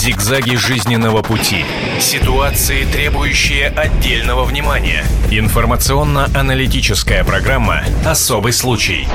Зигзаги 0.00 0.56
жизненного 0.56 1.20
пути. 1.20 1.62
Ситуации, 2.00 2.86
требующие 2.90 3.66
отдельного 3.68 4.44
внимания. 4.44 5.04
Информационно-аналитическая 5.30 7.22
программа 7.22 7.82
«Особый 8.06 8.54
случай». 8.54 9.06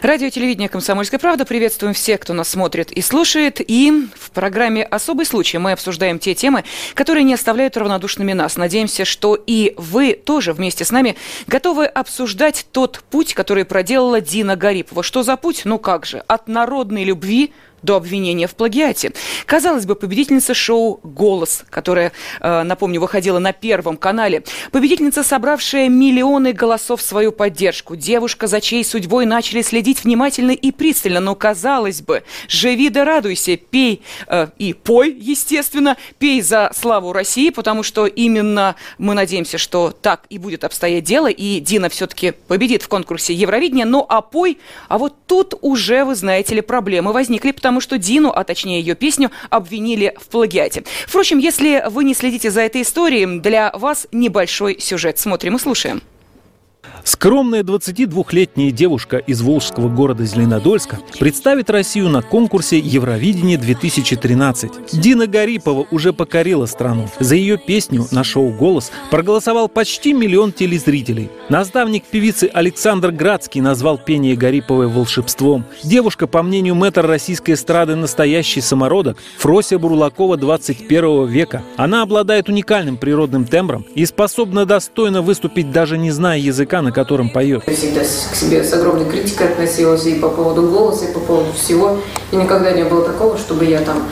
Радио 0.00 0.30
телевидение 0.30 0.68
«Комсомольская 0.68 1.18
правда». 1.18 1.44
Приветствуем 1.44 1.92
всех, 1.92 2.20
кто 2.20 2.34
нас 2.34 2.50
смотрит 2.50 2.92
и 2.92 3.02
слушает. 3.02 3.60
И 3.60 3.92
в 4.14 4.30
программе 4.30 4.84
«Особый 4.84 5.26
случай» 5.26 5.58
мы 5.58 5.72
обсуждаем 5.72 6.20
те 6.20 6.36
темы, 6.36 6.62
которые 6.94 7.24
не 7.24 7.34
оставляют 7.34 7.76
равнодушными 7.76 8.32
нас. 8.32 8.56
Надеемся, 8.56 9.04
что 9.04 9.34
и 9.34 9.74
вы 9.76 10.12
тоже 10.12 10.52
вместе 10.52 10.84
с 10.84 10.92
нами 10.92 11.16
готовы 11.48 11.86
обсуждать 11.86 12.64
тот 12.70 13.02
путь, 13.10 13.34
который 13.34 13.64
проделала 13.64 14.20
Дина 14.20 14.54
Гарипова. 14.54 15.02
Что 15.02 15.24
за 15.24 15.36
путь? 15.36 15.62
Ну 15.64 15.80
как 15.80 16.06
же, 16.06 16.22
от 16.28 16.46
народной 16.46 17.02
любви 17.02 17.52
до 17.82 17.96
обвинения 17.96 18.46
в 18.46 18.54
плагиате. 18.54 19.12
Казалось 19.46 19.86
бы, 19.86 19.94
победительница 19.94 20.54
шоу 20.54 21.00
«Голос», 21.02 21.64
которая, 21.70 22.12
э, 22.40 22.62
напомню, 22.62 23.00
выходила 23.00 23.38
на 23.38 23.52
Первом 23.52 23.96
канале. 23.96 24.44
Победительница, 24.72 25.22
собравшая 25.22 25.88
миллионы 25.88 26.52
голосов 26.52 27.00
в 27.00 27.04
свою 27.04 27.32
поддержку. 27.32 27.96
Девушка, 27.96 28.46
за 28.46 28.60
чьей 28.60 28.84
судьбой 28.84 29.26
начали 29.26 29.62
следить 29.62 30.04
внимательно 30.04 30.52
и 30.52 30.70
пристально. 30.72 31.20
Но, 31.20 31.34
казалось 31.34 32.02
бы, 32.02 32.22
живи 32.48 32.88
да 32.88 33.04
радуйся, 33.04 33.56
пей 33.56 34.02
э, 34.26 34.48
и 34.58 34.72
пой, 34.72 35.16
естественно, 35.18 35.96
пей 36.18 36.40
за 36.40 36.70
славу 36.74 37.12
России, 37.12 37.50
потому 37.50 37.82
что 37.82 38.06
именно 38.06 38.76
мы 38.98 39.14
надеемся, 39.14 39.58
что 39.58 39.90
так 39.90 40.24
и 40.30 40.38
будет 40.38 40.64
обстоять 40.64 41.04
дело, 41.04 41.28
и 41.28 41.60
Дина 41.60 41.88
все-таки 41.88 42.32
победит 42.32 42.82
в 42.82 42.88
конкурсе 42.88 43.34
Евровидения. 43.34 43.84
Ну, 43.84 44.04
а 44.08 44.20
пой, 44.20 44.58
а 44.88 44.98
вот 44.98 45.14
тут 45.26 45.54
уже, 45.60 46.04
вы 46.04 46.14
знаете 46.14 46.54
ли, 46.54 46.60
проблемы 46.60 47.12
возникли, 47.12 47.52
потому 47.52 47.67
потому 47.68 47.82
что 47.82 47.98
Дину, 47.98 48.30
а 48.34 48.44
точнее 48.44 48.80
ее 48.80 48.94
песню, 48.94 49.30
обвинили 49.50 50.16
в 50.18 50.28
плагиате. 50.28 50.84
Впрочем, 51.06 51.36
если 51.36 51.84
вы 51.90 52.04
не 52.04 52.14
следите 52.14 52.50
за 52.50 52.62
этой 52.62 52.80
историей, 52.80 53.40
для 53.40 53.70
вас 53.74 54.08
небольшой 54.10 54.80
сюжет. 54.80 55.18
Смотрим 55.18 55.56
и 55.56 55.58
слушаем. 55.58 56.00
Скромная 57.08 57.62
22-летняя 57.62 58.70
девушка 58.70 59.16
из 59.16 59.40
волжского 59.40 59.88
города 59.88 60.26
Зеленодольска 60.26 60.98
представит 61.18 61.70
Россию 61.70 62.10
на 62.10 62.20
конкурсе 62.20 62.78
Евровидение-2013. 62.78 64.90
Дина 64.92 65.26
Гарипова 65.26 65.86
уже 65.90 66.12
покорила 66.12 66.66
страну. 66.66 67.08
За 67.18 67.34
ее 67.34 67.56
песню 67.56 68.04
на 68.10 68.24
шоу 68.24 68.50
«Голос» 68.50 68.92
проголосовал 69.10 69.70
почти 69.70 70.12
миллион 70.12 70.52
телезрителей. 70.52 71.30
Наставник 71.48 72.04
певицы 72.04 72.50
Александр 72.52 73.10
Градский 73.10 73.62
назвал 73.62 73.96
пение 73.96 74.36
Гариповой 74.36 74.88
волшебством. 74.88 75.64
Девушка, 75.82 76.26
по 76.26 76.42
мнению 76.42 76.74
мэтра 76.74 77.04
российской 77.04 77.52
эстрады, 77.52 77.96
настоящий 77.96 78.60
самородок 78.60 79.16
Фрося 79.38 79.78
Бурлакова 79.78 80.36
21 80.36 81.24
века. 81.24 81.62
Она 81.78 82.02
обладает 82.02 82.50
уникальным 82.50 82.98
природным 82.98 83.46
тембром 83.46 83.86
и 83.94 84.04
способна 84.04 84.66
достойно 84.66 85.22
выступить, 85.22 85.72
даже 85.72 85.96
не 85.96 86.10
зная 86.10 86.38
языка, 86.38 86.82
на 86.82 86.97
котором 86.98 87.28
поет. 87.28 87.62
Я 87.68 87.74
всегда 87.74 88.00
к 88.00 88.34
себе 88.34 88.64
с 88.64 88.72
огромной 88.72 89.08
критикой 89.08 89.52
относилась 89.52 90.04
и 90.06 90.16
по 90.16 90.28
поводу 90.30 90.62
голоса, 90.62 91.04
и 91.04 91.12
по 91.12 91.20
поводу 91.20 91.52
всего. 91.52 92.00
И 92.32 92.36
никогда 92.36 92.72
не 92.72 92.82
было 92.82 93.04
такого, 93.04 93.38
чтобы 93.38 93.66
я 93.66 93.80
там 93.82 94.02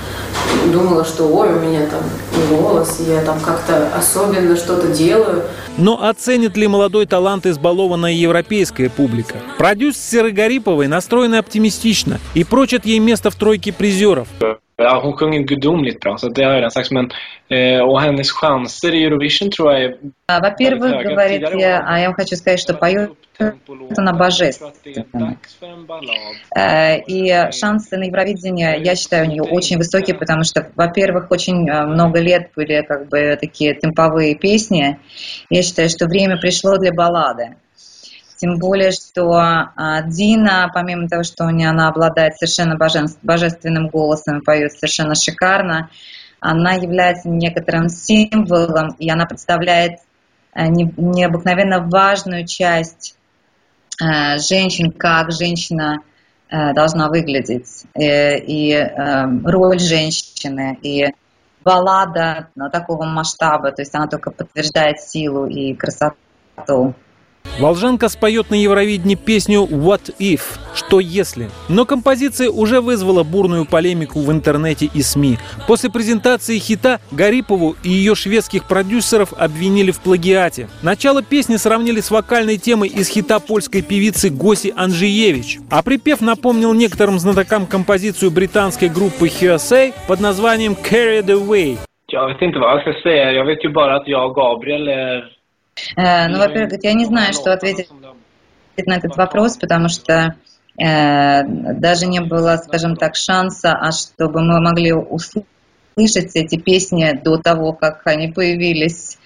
думала, 0.72 1.04
что 1.04 1.24
ой, 1.24 1.52
у 1.52 1.58
меня 1.58 1.86
там 1.86 2.02
голос, 2.48 3.00
я 3.00 3.22
там 3.22 3.40
как-то 3.40 3.88
особенно 3.96 4.54
что-то 4.54 4.86
делаю. 4.86 5.42
Но 5.76 6.06
оценит 6.08 6.56
ли 6.56 6.68
молодой 6.68 7.06
талант 7.06 7.44
избалованная 7.46 8.12
европейская 8.12 8.88
публика? 8.88 9.34
Продюсеры 9.58 10.30
Гариповой 10.30 10.86
настроены 10.86 11.36
оптимистично 11.36 12.20
и 12.34 12.44
прочат 12.44 12.86
ей 12.86 13.00
место 13.00 13.30
в 13.30 13.34
тройке 13.34 13.72
призеров. 13.72 14.28
Ja, 14.78 15.00
hon 15.02 15.12
sjunger 15.12 15.40
gudomligt 15.40 16.00
bra, 16.00 16.18
så 16.18 16.28
det 16.28 16.44
har 16.44 16.50
jag 16.50 16.56
redan 16.56 16.70
sagt. 16.70 16.90
Men, 16.90 17.10
eh, 17.48 17.80
och 17.80 18.00
hennes 18.00 18.30
chanser 18.30 18.94
i 18.94 19.04
Eurovision 19.04 19.50
tror 19.50 19.72
jag 19.72 19.82
är... 19.82 19.96
Во-первых, 20.40 21.02
говорит 21.04 21.42
я, 21.54 21.82
а 21.86 21.98
я 21.98 22.12
хочу 22.12 22.36
сказать, 22.36 22.60
что 22.60 22.74
поет 22.74 23.10
она 23.96 24.12
божественно. 24.12 25.38
И 27.06 27.52
шансы 27.52 27.96
на 27.96 28.04
Евровидение, 28.04 28.80
я 28.82 28.96
считаю, 28.96 29.26
у 29.26 29.30
нее 29.30 29.42
очень 29.42 29.78
высокие, 29.78 30.16
потому 30.16 30.44
что, 30.44 30.70
во-первых, 30.74 31.30
очень 31.30 31.70
много 31.70 32.20
лет 32.20 32.50
были 32.54 32.82
как 32.82 33.08
бы 33.08 33.36
такие 33.40 33.74
темповые 33.74 34.34
песни. 34.34 34.98
Я 35.50 35.62
считаю, 35.62 35.88
что 35.88 36.06
время 36.06 36.38
пришло 36.38 36.76
для 36.76 36.92
баллады. 36.92 37.56
Тем 38.36 38.58
более, 38.58 38.90
что 38.90 39.32
а, 39.32 40.02
Дина, 40.02 40.70
помимо 40.72 41.08
того, 41.08 41.22
что 41.22 41.46
у 41.46 41.50
нее 41.50 41.70
она 41.70 41.88
обладает 41.88 42.36
совершенно 42.36 42.76
божественным 43.22 43.88
голосом, 43.88 44.42
поет 44.42 44.72
совершенно 44.72 45.14
шикарно, 45.14 45.88
она 46.38 46.74
является 46.74 47.30
некоторым 47.30 47.88
символом, 47.88 48.94
и 48.98 49.10
она 49.10 49.24
представляет 49.24 50.00
а, 50.52 50.66
необыкновенно 50.66 51.80
важную 51.80 52.46
часть 52.46 53.16
а, 54.00 54.36
женщин, 54.38 54.92
как 54.92 55.32
женщина 55.32 56.00
должна 56.48 57.08
выглядеть, 57.08 57.86
и, 57.98 58.04
и 58.06 58.92
роль 59.44 59.80
женщины, 59.80 60.78
и 60.80 61.06
баллада 61.64 62.50
такого 62.72 63.04
масштаба, 63.04 63.72
то 63.72 63.82
есть 63.82 63.92
она 63.96 64.06
только 64.06 64.30
подтверждает 64.30 65.00
силу 65.00 65.46
и 65.46 65.74
красоту. 65.74 66.94
Волжанка 67.58 68.08
споет 68.08 68.50
на 68.50 68.54
Евровидении 68.54 69.14
песню 69.14 69.62
«What 69.62 70.14
if?» 70.18 70.40
«Что 70.74 71.00
если?». 71.00 71.50
Но 71.68 71.86
композиция 71.86 72.50
уже 72.50 72.80
вызвала 72.80 73.22
бурную 73.22 73.64
полемику 73.64 74.20
в 74.20 74.30
интернете 74.30 74.90
и 74.92 75.02
СМИ. 75.02 75.38
После 75.66 75.90
презентации 75.90 76.58
хита 76.58 77.00
Гарипову 77.10 77.76
и 77.82 77.88
ее 77.88 78.14
шведских 78.14 78.68
продюсеров 78.68 79.32
обвинили 79.38 79.90
в 79.90 80.00
плагиате. 80.00 80.68
Начало 80.82 81.22
песни 81.22 81.56
сравнили 81.56 82.00
с 82.00 82.10
вокальной 82.10 82.58
темой 82.58 82.88
из 82.88 83.08
хита 83.08 83.40
польской 83.40 83.80
певицы 83.80 84.28
Госи 84.28 84.74
Анжиевич. 84.76 85.58
А 85.70 85.82
припев 85.82 86.20
напомнил 86.20 86.74
некоторым 86.74 87.18
знатокам 87.18 87.66
композицию 87.66 88.30
британской 88.30 88.88
группы 88.88 89.28
Hearsay 89.28 89.94
под 90.06 90.20
названием 90.20 90.74
«Carried 90.74 91.26
Away». 91.26 91.78
Jag 92.08 92.28
vet 92.28 92.42
inte 92.42 92.58
vad 92.58 92.70
jag 92.70 92.80
ska 92.82 92.92
säga. 93.02 93.32
Jag 93.32 93.44
vet 93.44 93.64
ju 93.64 93.68
bara 93.68 93.96
att 93.96 94.06
jag 94.06 94.32
ну, 95.96 96.38
во-первых, 96.38 96.72
я 96.82 96.94
не 96.94 97.04
знаю, 97.04 97.32
что 97.32 97.52
ответить 97.52 97.88
на 98.84 98.96
этот 98.96 99.16
вопрос, 99.16 99.56
потому 99.56 99.88
что 99.88 100.36
э, 100.78 101.42
даже 101.44 102.06
не 102.06 102.20
было, 102.20 102.56
скажем 102.56 102.96
так, 102.96 103.16
шанса, 103.16 103.72
а 103.72 103.92
чтобы 103.92 104.42
мы 104.42 104.60
могли 104.60 104.92
услышать 104.92 106.34
эти 106.34 106.58
песни 106.58 107.18
до 107.22 107.38
того, 107.38 107.72
как 107.72 108.02
они 108.06 108.28
появились 108.28 109.16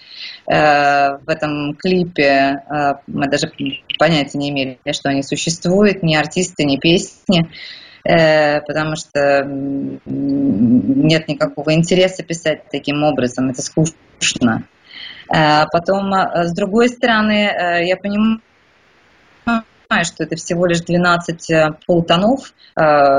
э, 0.47 1.17
в 1.19 1.29
этом 1.29 1.75
клипе. 1.75 2.63
Э, 2.69 2.95
мы 3.07 3.29
даже 3.29 3.51
понятия 3.99 4.39
не 4.39 4.51
имели, 4.51 4.79
что 4.93 5.09
они 5.09 5.23
существуют, 5.23 6.03
ни 6.03 6.15
артисты, 6.15 6.65
ни 6.65 6.77
песни 6.77 7.49
э, 8.05 8.61
потому 8.61 8.97
что 8.97 9.45
нет 9.45 11.29
никакого 11.29 11.75
интереса 11.75 12.23
писать 12.23 12.63
таким 12.71 13.03
образом, 13.03 13.51
это 13.51 13.63
скучно. 13.63 14.65
Э, 15.33 15.67
потом, 15.71 16.13
э, 16.13 16.45
с 16.45 16.53
другой 16.53 16.89
стороны, 16.89 17.47
э, 17.47 17.87
я 17.87 17.97
понимаю, 17.97 18.41
что 20.03 20.25
это 20.25 20.37
всего 20.37 20.67
лишь 20.67 20.83
12 20.83 21.53
полутонов 21.85 22.53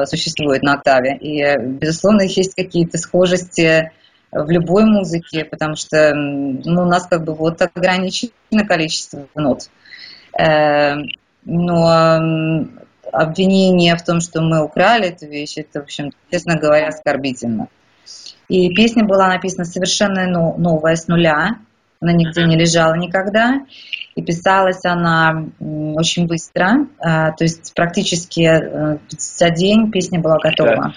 существует 0.05 0.63
на 0.63 0.75
октаве, 0.75 1.17
и, 1.17 1.57
безусловно, 1.59 2.21
есть 2.21 2.55
какие-то 2.55 2.97
схожести 2.97 3.91
в 4.31 4.49
любой 4.49 4.85
музыке, 4.85 5.43
потому 5.43 5.75
что 5.75 6.13
ну, 6.15 6.83
у 6.83 6.85
нас 6.85 7.07
как 7.07 7.25
бы 7.25 7.33
вот 7.33 7.61
ограниченное 7.61 8.65
количество 8.65 9.27
нот. 9.35 9.69
Но 11.43 12.21
обвинение 13.11 13.97
в 13.97 14.05
том, 14.05 14.21
что 14.21 14.41
мы 14.41 14.63
украли 14.63 15.09
эту 15.09 15.27
вещь, 15.27 15.57
это, 15.57 15.81
в 15.81 15.83
общем, 15.83 16.11
честно 16.31 16.57
говоря, 16.57 16.87
оскорбительно. 16.87 17.67
И 18.47 18.73
песня 18.73 19.03
была 19.03 19.27
написана 19.27 19.65
совершенно 19.65 20.25
новая, 20.27 20.95
с 20.95 21.09
нуля, 21.09 21.57
она 22.01 22.13
нигде 22.13 22.43
не 22.43 22.57
лежала 22.57 22.95
никогда. 22.95 23.61
И 24.15 24.21
писалась 24.21 24.83
она 24.83 25.45
очень 25.59 26.27
быстро, 26.27 26.87
а, 26.99 27.31
то 27.31 27.45
есть 27.45 27.73
практически 27.73 28.41
э, 28.41 28.97
за 29.09 29.49
день 29.51 29.89
песня 29.89 30.19
была 30.19 30.37
готова. 30.37 30.93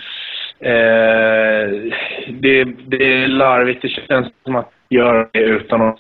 Eh, 0.61 1.93
det, 2.29 2.65
det 2.65 2.97
är 2.97 3.29
larvigt, 3.29 3.83
det 3.83 3.89
känns 3.89 4.29
som 4.45 4.57
att 4.57 4.71
göra 4.89 5.29
det 5.33 5.39
utan 5.39 5.83
att 5.83 5.99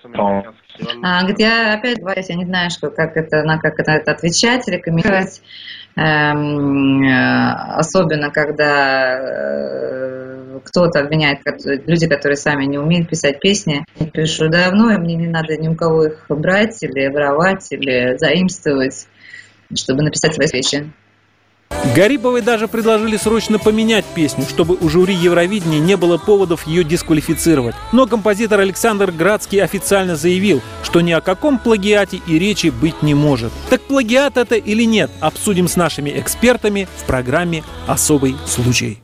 а, 1.02 1.22
где 1.28 1.46
опять 1.74 2.00
говорить, 2.00 2.28
я 2.28 2.34
не 2.34 2.46
знаю, 2.46 2.70
что, 2.70 2.90
как 2.90 3.16
это, 3.16 3.44
на 3.44 3.58
как 3.58 3.78
это, 3.78 3.92
это 3.92 4.10
отвечать 4.10 4.66
или 4.68 4.78
комментировать, 4.78 5.40
эм, 5.96 7.02
э, 7.04 7.52
особенно 7.76 8.30
когда 8.30 9.18
э, 9.18 10.23
кто-то 10.60 11.00
обвиняет, 11.00 11.40
люди, 11.86 12.06
которые 12.06 12.36
сами 12.36 12.64
не 12.64 12.78
умеют 12.78 13.08
писать 13.08 13.40
песни, 13.40 13.84
я 13.98 14.06
пишу 14.06 14.48
давно, 14.48 14.92
и 14.92 14.98
мне 14.98 15.14
не 15.14 15.28
надо 15.28 15.56
ни 15.56 15.68
у 15.68 15.74
кого 15.74 16.06
их 16.06 16.26
брать 16.28 16.82
или 16.82 17.08
воровать, 17.08 17.66
или 17.70 18.16
заимствовать, 18.18 19.06
чтобы 19.74 20.02
написать 20.02 20.34
свои 20.34 20.48
вещи. 20.52 20.90
Гариповой 21.94 22.40
даже 22.40 22.66
предложили 22.66 23.16
срочно 23.16 23.58
поменять 23.58 24.04
песню, 24.04 24.44
чтобы 24.48 24.76
у 24.76 24.88
жюри 24.88 25.14
Евровидения 25.14 25.80
не 25.80 25.96
было 25.96 26.18
поводов 26.18 26.66
ее 26.66 26.82
дисквалифицировать. 26.82 27.74
Но 27.92 28.06
композитор 28.06 28.60
Александр 28.60 29.10
Градский 29.10 29.62
официально 29.62 30.16
заявил, 30.16 30.62
что 30.82 31.00
ни 31.00 31.12
о 31.12 31.20
каком 31.20 31.58
плагиате 31.58 32.20
и 32.26 32.38
речи 32.38 32.68
быть 32.68 33.02
не 33.02 33.14
может. 33.14 33.52
Так 33.70 33.82
плагиат 33.82 34.36
это 34.36 34.54
или 34.54 34.84
нет, 34.84 35.10
обсудим 35.20 35.68
с 35.68 35.76
нашими 35.76 36.18
экспертами 36.18 36.88
в 36.96 37.06
программе 37.06 37.64
«Особый 37.86 38.36
случай». 38.46 39.03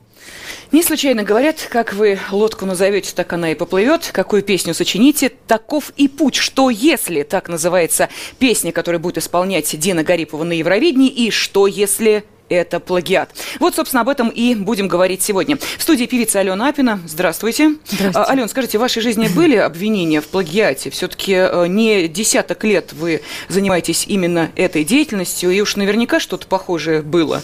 Не 0.72 0.84
случайно 0.84 1.25
говорят, 1.25 1.67
как 1.69 1.94
вы 1.94 2.20
лодку 2.31 2.64
назовете, 2.64 3.12
так 3.12 3.32
она 3.32 3.50
и 3.50 3.56
поплывет. 3.56 4.11
Какую 4.12 4.43
песню 4.43 4.72
сочините, 4.72 5.32
таков 5.49 5.93
и 5.96 6.06
путь. 6.06 6.37
Что 6.37 6.70
если, 6.70 7.25
так 7.25 7.49
называется 7.49 8.08
песня, 8.38 8.70
которую 8.70 9.00
будет 9.00 9.19
исполнять 9.19 9.76
Дина 9.76 10.05
Гарипова 10.05 10.44
на 10.44 10.52
Евровидении, 10.52 11.08
и 11.08 11.32
что 11.32 11.67
если 11.67 12.22
это 12.49 12.78
плагиат. 12.78 13.31
Вот, 13.58 13.75
собственно, 13.75 14.02
об 14.02 14.08
этом 14.08 14.28
и 14.28 14.55
будем 14.55 14.87
говорить 14.87 15.22
сегодня. 15.22 15.56
В 15.56 15.82
студии 15.82 16.05
певица 16.05 16.38
Алена 16.38 16.69
Апина. 16.69 17.00
Здравствуйте. 17.06 17.75
Здравствуйте. 17.87 18.19
А, 18.19 18.31
Ален, 18.31 18.49
скажите, 18.49 18.78
в 18.78 18.81
вашей 18.81 19.02
жизни 19.02 19.28
были 19.28 19.56
обвинения 19.56 20.20
в 20.20 20.28
плагиате? 20.28 20.90
Все-таки 20.90 21.32
э, 21.32 21.67
не 21.69 22.06
десяток 22.06 22.62
лет 22.62 22.93
вы 22.93 23.22
занимаетесь 23.49 24.05
именно 24.06 24.50
этой 24.55 24.84
деятельностью, 24.84 25.50
и 25.50 25.61
уж 25.61 25.75
наверняка 25.75 26.20
что-то 26.20 26.46
похожее 26.46 27.02
было 27.02 27.43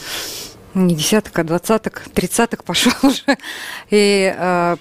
не 0.76 0.94
десяток, 0.94 1.38
а 1.38 1.44
двадцаток, 1.44 2.02
тридцаток 2.14 2.64
пошел 2.64 2.92
уже. 3.02 3.38
И 3.90 4.34
э, 4.36 4.76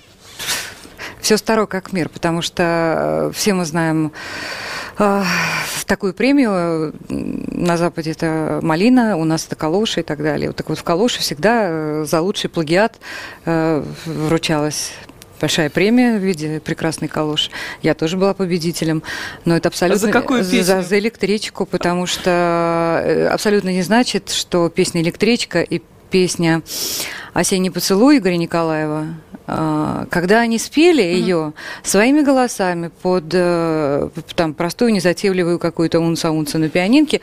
все 1.21 1.37
старо 1.37 1.65
как 1.65 1.93
мир, 1.93 2.09
потому 2.09 2.41
что 2.41 3.29
э, 3.29 3.31
все 3.33 3.53
мы 3.53 3.65
знаем 3.65 4.11
э, 4.99 5.23
такую 5.85 6.13
премию. 6.13 6.93
На 7.09 7.77
Западе 7.77 8.11
это 8.11 8.59
малина, 8.61 9.17
у 9.17 9.23
нас 9.23 9.45
это 9.45 9.55
калоши 9.55 10.01
и 10.01 10.03
так 10.03 10.21
далее. 10.21 10.49
Вот 10.49 10.57
так 10.57 10.69
вот 10.69 10.77
в 10.77 10.83
калоши 10.83 11.19
всегда 11.19 11.67
э, 11.67 12.05
за 12.05 12.21
лучший 12.21 12.49
плагиат 12.49 12.99
э, 13.45 13.83
вручалась 14.05 14.91
большая 15.45 15.69
премия 15.69 16.17
в 16.17 16.23
виде 16.23 16.59
прекрасной 16.59 17.07
калош. 17.07 17.51
Я 17.83 17.93
тоже 17.93 18.17
была 18.17 18.33
победителем, 18.33 19.03
но 19.45 19.55
это 19.55 19.69
абсолютно... 19.69 20.09
А 20.09 20.11
за 20.11 20.11
какую 20.11 20.43
песню? 20.43 20.63
За, 20.63 20.81
за 20.81 20.97
электричку, 20.97 21.67
потому 21.67 22.07
что 22.07 23.03
э, 23.05 23.27
абсолютно 23.27 23.69
не 23.69 23.83
значит, 23.83 24.31
что 24.31 24.69
песня 24.69 25.03
«Электричка» 25.03 25.61
и 25.61 25.83
песня 26.09 26.63
«Осенний 27.35 27.69
поцелуй» 27.69 28.17
Игоря 28.17 28.37
Николаева 28.37 29.05
когда 29.45 30.39
они 30.39 30.57
спели 30.57 31.03
mm-hmm. 31.03 31.19
ее 31.19 31.53
своими 31.83 32.21
голосами 32.21 32.89
под 33.01 33.25
э, 33.31 34.09
там 34.35 34.53
простую 34.53 34.91
незатейливую 34.91 35.59
какую-то 35.59 35.99
унца-унца 35.99 36.57
на 36.57 36.69
пианинке, 36.69 37.21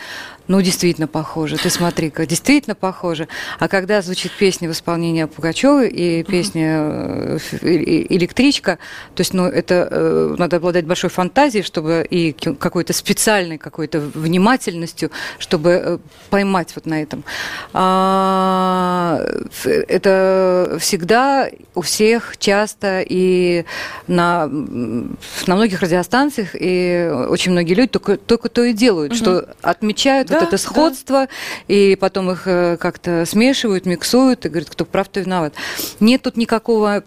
ну, 0.49 0.61
действительно 0.61 1.07
похоже. 1.07 1.57
Ты 1.57 1.71
смотри-ка, 1.71 2.27
действительно 2.33 2.75
похоже. 2.75 3.29
А 3.59 3.69
когда 3.69 4.03
звучит 4.03 4.33
песня 4.33 4.69
в 4.69 4.73
исполнении 4.73 5.25
Пугачевой 5.25 5.89
и 5.89 6.23
песня 6.25 6.79
э, 6.81 7.39
«Электричка», 7.63 8.79
то 9.15 9.21
есть, 9.21 9.33
ну, 9.35 9.47
это 9.47 9.89
э, 9.91 10.35
надо 10.39 10.57
обладать 10.57 10.85
большой 10.85 11.11
фантазией, 11.11 11.63
чтобы 11.63 12.07
и 12.09 12.33
какой-то 12.33 12.93
специальной 12.93 13.57
какой-то 13.57 14.01
внимательностью, 14.01 15.11
чтобы 15.39 16.01
поймать 16.29 16.73
вот 16.75 16.87
на 16.87 17.03
этом. 17.03 17.25
А, 17.73 19.25
это 19.65 20.77
всегда 20.81 21.49
у 21.75 21.81
всех 21.81 22.12
всех 22.13 22.37
часто 22.37 23.03
и 23.09 23.65
на, 24.07 24.47
на 24.47 25.57
многих 25.57 25.81
радиостанциях, 25.81 26.51
и 26.55 27.11
очень 27.29 27.53
многие 27.53 27.73
люди 27.73 27.89
только, 27.89 28.17
только 28.19 28.49
то 28.51 28.65
и 28.65 28.75
делают, 28.75 29.13
угу. 29.13 29.19
что 29.19 29.49
отмечают 29.63 30.29
да, 30.29 30.41
вот 30.41 30.49
это 30.49 30.59
сходство, 30.59 31.27
да. 31.27 31.29
и 31.69 31.97
потом 31.97 32.31
их 32.31 32.43
э, 32.47 32.77
как-то 32.77 33.25
смешивают, 33.25 33.87
миксуют, 33.87 34.45
и 34.45 34.51
говорят, 34.51 34.69
кто 34.69 34.85
прав, 34.85 35.09
кто 35.09 35.21
виноват. 35.21 35.55
Нет 36.01 36.23
тут 36.23 36.37
никакого 36.37 37.03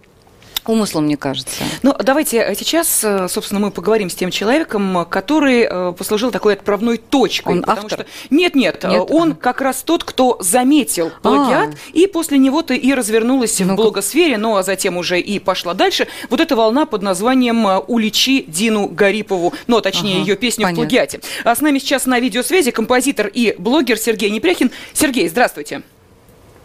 умыслом, 0.70 1.06
мне 1.06 1.18
кажется. 1.18 1.64
Ну, 1.84 1.96
давайте 1.98 2.38
э, 2.38 2.56
сейчас, 2.56 3.04
э, 3.04 3.28
собственно, 3.28 3.60
мы 3.60 3.72
поговорим 3.72 4.10
с 4.10 4.16
тем 4.16 4.32
человеком, 4.32 5.06
который 5.10 5.68
э, 5.70 5.94
послужил 5.98 6.32
такой 6.32 6.54
отправной 6.54 6.98
точкой. 6.98 7.54
Он 7.54 7.64
автор? 7.68 8.02
Что... 8.02 8.06
Нет, 8.30 8.56
нет, 8.56 8.84
нет, 8.84 9.04
он 9.10 9.32
а. 9.32 9.36
как 9.36 9.62
раз 9.62 9.84
тот, 9.84 10.04
кто 10.04 10.38
заметил 10.42 11.12
плагиат, 11.22 11.76
а. 11.76 11.78
и 11.94 12.08
после 12.08 12.38
него-то 12.38 12.74
и 12.74 12.94
развернулась 12.94 13.60
ну 13.60 13.74
в 13.74 13.76
блогосфере, 13.76 14.38
ну, 14.38 14.56
а 14.56 14.64
затем 14.64 14.98
уже 14.98 15.20
и 15.20 15.40
пошла 15.40 15.74
дальше. 15.74 16.08
Вот 16.30 16.40
эта 16.40 16.56
волна 16.56 16.86
под 16.86 17.02
названием 17.02 17.66
«Уличи 17.88 18.44
Дину 18.48 18.88
Гарипову», 18.88 19.54
ну, 19.68 19.78
а 19.78 19.82
точнее, 19.82 20.18
ага, 20.18 20.22
ее 20.22 20.36
песню 20.36 20.64
понятно. 20.64 20.84
в 20.84 20.88
плагиате. 20.88 21.20
А 21.44 21.56
с 21.56 21.62
нами 21.62 21.80
сейчас 21.80 22.06
на 22.06 22.20
видеосвязи 22.20 22.72
композитор 22.72 23.28
и 23.28 23.56
блогер 23.58 23.98
Сергей 23.98 24.30
Непряхин. 24.30 24.72
Сергей, 24.94 25.28
здравствуйте. 25.30 25.84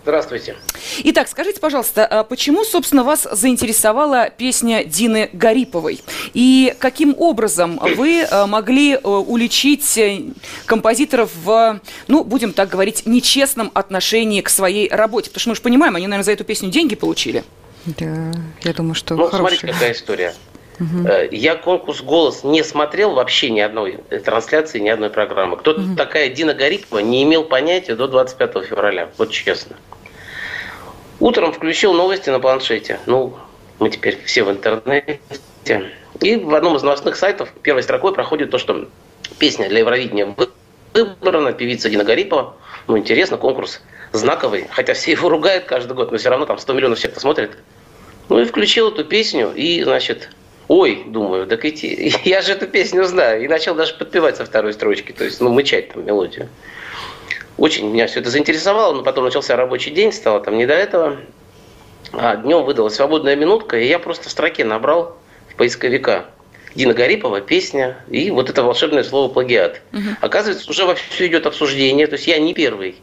Здравствуйте. 0.02 0.56
Итак, 1.04 1.28
скажите, 1.28 1.60
пожалуйста, 1.60 2.06
а 2.06 2.24
почему, 2.24 2.64
собственно, 2.64 3.04
вас 3.04 3.28
заинтересовала 3.30 4.30
песня 4.30 4.82
Дины 4.84 5.28
Гариповой? 5.34 6.00
И 6.32 6.74
каким 6.78 7.14
образом 7.18 7.78
вы 7.96 8.22
а, 8.22 8.46
могли 8.46 8.94
а, 8.94 9.08
уличить 9.08 9.98
э, 9.98 10.22
композиторов 10.64 11.30
в, 11.44 11.80
ну, 12.08 12.24
будем 12.24 12.52
так 12.54 12.70
говорить, 12.70 13.04
нечестном 13.04 13.70
отношении 13.74 14.40
к 14.40 14.48
своей 14.48 14.88
работе? 14.88 15.28
Потому 15.28 15.40
что 15.40 15.50
мы 15.50 15.56
же 15.56 15.62
понимаем, 15.62 15.96
они, 15.96 16.06
наверное, 16.06 16.24
за 16.24 16.32
эту 16.32 16.44
песню 16.44 16.70
деньги 16.70 16.94
получили. 16.94 17.44
Да, 17.84 18.32
я 18.62 18.72
думаю, 18.72 18.94
что 18.94 19.14
Ну, 19.16 19.28
хорошие. 19.28 19.58
смотрите, 19.58 19.66
какая 19.66 19.92
история. 19.92 20.34
Угу. 20.80 21.08
Я 21.30 21.56
конкурс 21.56 22.00
«Голос» 22.00 22.42
не 22.42 22.64
смотрел 22.64 23.12
вообще 23.12 23.50
ни 23.50 23.60
одной 23.60 23.98
трансляции, 24.24 24.78
ни 24.78 24.88
одной 24.88 25.10
программы. 25.10 25.58
Кто 25.58 25.72
угу. 25.72 25.94
такая 25.96 26.30
Дина 26.30 26.54
Гарипова, 26.54 27.00
не 27.00 27.22
имел 27.22 27.44
понятия 27.44 27.94
до 27.94 28.08
25 28.08 28.64
февраля, 28.64 29.10
вот 29.18 29.30
честно. 29.30 29.76
Утром 31.20 31.52
включил 31.52 31.92
новости 31.92 32.30
на 32.30 32.40
планшете. 32.40 32.98
Ну, 33.04 33.34
мы 33.78 33.90
теперь 33.90 34.18
все 34.24 34.42
в 34.42 34.50
интернете. 34.50 35.20
И 36.20 36.36
в 36.36 36.54
одном 36.54 36.76
из 36.76 36.82
новостных 36.82 37.16
сайтов 37.16 37.50
первой 37.62 37.82
строкой 37.82 38.14
проходит 38.14 38.50
то, 38.50 38.56
что 38.58 38.88
песня 39.38 39.68
для 39.68 39.80
Евровидения 39.80 40.34
выбрана, 40.94 41.52
певица 41.52 41.90
Дина 41.90 42.04
Гарипова. 42.04 42.56
Ну, 42.88 42.96
интересно, 42.96 43.36
конкурс 43.36 43.82
знаковый. 44.12 44.66
Хотя 44.70 44.94
все 44.94 45.12
его 45.12 45.28
ругают 45.28 45.64
каждый 45.64 45.92
год, 45.92 46.10
но 46.10 46.16
все 46.16 46.30
равно 46.30 46.46
там 46.46 46.58
100 46.58 46.72
миллионов 46.72 46.98
человек 46.98 47.20
смотрит. 47.20 47.50
Ну 48.30 48.40
и 48.40 48.44
включил 48.44 48.88
эту 48.88 49.04
песню, 49.04 49.52
и, 49.54 49.82
значит, 49.82 50.30
ой, 50.70 51.02
думаю, 51.04 51.48
так 51.48 51.64
идти, 51.64 52.14
я 52.24 52.42
же 52.42 52.52
эту 52.52 52.68
песню 52.68 53.04
знаю. 53.04 53.44
И 53.44 53.48
начал 53.48 53.74
даже 53.74 53.92
подпевать 53.94 54.36
со 54.36 54.44
второй 54.44 54.72
строчки, 54.72 55.10
то 55.10 55.24
есть, 55.24 55.40
ну, 55.40 55.50
мычать 55.50 55.92
там 55.92 56.06
мелодию. 56.06 56.48
Очень 57.58 57.90
меня 57.90 58.06
все 58.06 58.20
это 58.20 58.30
заинтересовало, 58.30 58.94
но 58.94 59.02
потом 59.02 59.24
начался 59.24 59.56
рабочий 59.56 59.90
день, 59.90 60.12
стало 60.12 60.40
там 60.40 60.56
не 60.56 60.66
до 60.66 60.74
этого. 60.74 61.18
А 62.12 62.36
днем 62.36 62.64
выдалась 62.64 62.94
свободная 62.94 63.34
минутка, 63.34 63.78
и 63.80 63.86
я 63.88 63.98
просто 63.98 64.28
в 64.28 64.32
строке 64.32 64.64
набрал 64.64 65.18
в 65.48 65.56
поисковика 65.56 66.26
Дина 66.76 66.94
Гарипова, 66.94 67.40
песня, 67.40 67.98
и 68.08 68.30
вот 68.30 68.48
это 68.48 68.62
волшебное 68.62 69.02
слово 69.02 69.32
плагиат. 69.32 69.80
Угу. 69.92 70.02
Оказывается, 70.20 70.70
уже 70.70 70.86
вовсю 70.86 71.26
идет 71.26 71.46
обсуждение, 71.46 72.06
то 72.06 72.14
есть 72.14 72.28
я 72.28 72.38
не 72.38 72.54
первый, 72.54 72.94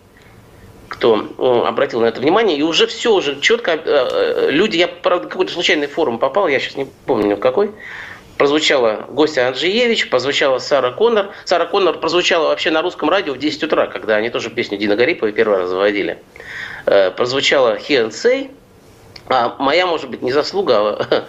кто 0.88 1.65
обратил 1.67 2.01
на 2.01 2.06
это 2.06 2.22
внимание, 2.22 2.58
и 2.58 2.62
уже 2.62 2.88
все, 2.88 3.13
уже 3.13 3.39
четко, 3.41 3.72
э, 3.72 3.79
э, 3.86 4.51
люди, 4.51 4.77
я, 4.77 4.88
правда, 4.88 5.27
какой-то 5.27 5.51
случайный 5.51 5.88
форум 5.88 6.17
попал, 6.17 6.48
я 6.48 6.60
сейчас 6.60 6.75
не 6.75 6.88
помню 7.06 7.38
какой, 7.38 7.72
прозвучала 8.38 9.06
Гостя 9.10 9.48
Анджиевич, 9.48 10.10
прозвучала 10.10 10.60
Сара 10.60 10.91
Коннор. 10.91 11.29
Сара 11.46 11.65
Коннор 11.65 12.00
прозвучала 12.00 12.50
вообще 12.50 12.72
на 12.72 12.82
русском 12.82 13.10
радио 13.10 13.34
в 13.34 13.38
10 13.38 13.63
утра, 13.63 13.88
когда 13.88 14.15
они 14.15 14.29
тоже 14.29 14.50
песню 14.50 14.77
Дина 14.77 14.96
Гариповой 14.96 15.34
первый 15.34 15.60
раз 15.60 15.70
заводили. 15.70 16.20
Э, 16.86 17.12
прозвучала 17.12 17.77
He 17.77 18.10
Say, 18.10 18.51
а 19.29 19.56
моя, 19.60 19.86
может 19.86 20.10
быть, 20.10 20.22
не 20.22 20.32
заслуга, 20.32 20.77
а 20.77 21.25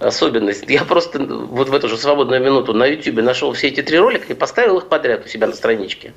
особенность. 0.00 0.64
Я 0.68 0.84
просто 0.84 1.20
вот 1.20 1.68
в 1.68 1.74
эту 1.74 1.88
же 1.88 1.96
свободную 1.96 2.42
минуту 2.42 2.72
на 2.72 2.86
YouTube 2.86 3.22
нашел 3.22 3.52
все 3.52 3.68
эти 3.68 3.82
три 3.82 3.98
ролика 3.98 4.32
и 4.32 4.34
поставил 4.34 4.78
их 4.78 4.88
подряд 4.88 5.24
у 5.24 5.28
себя 5.28 5.46
на 5.46 5.54
страничке. 5.54 6.12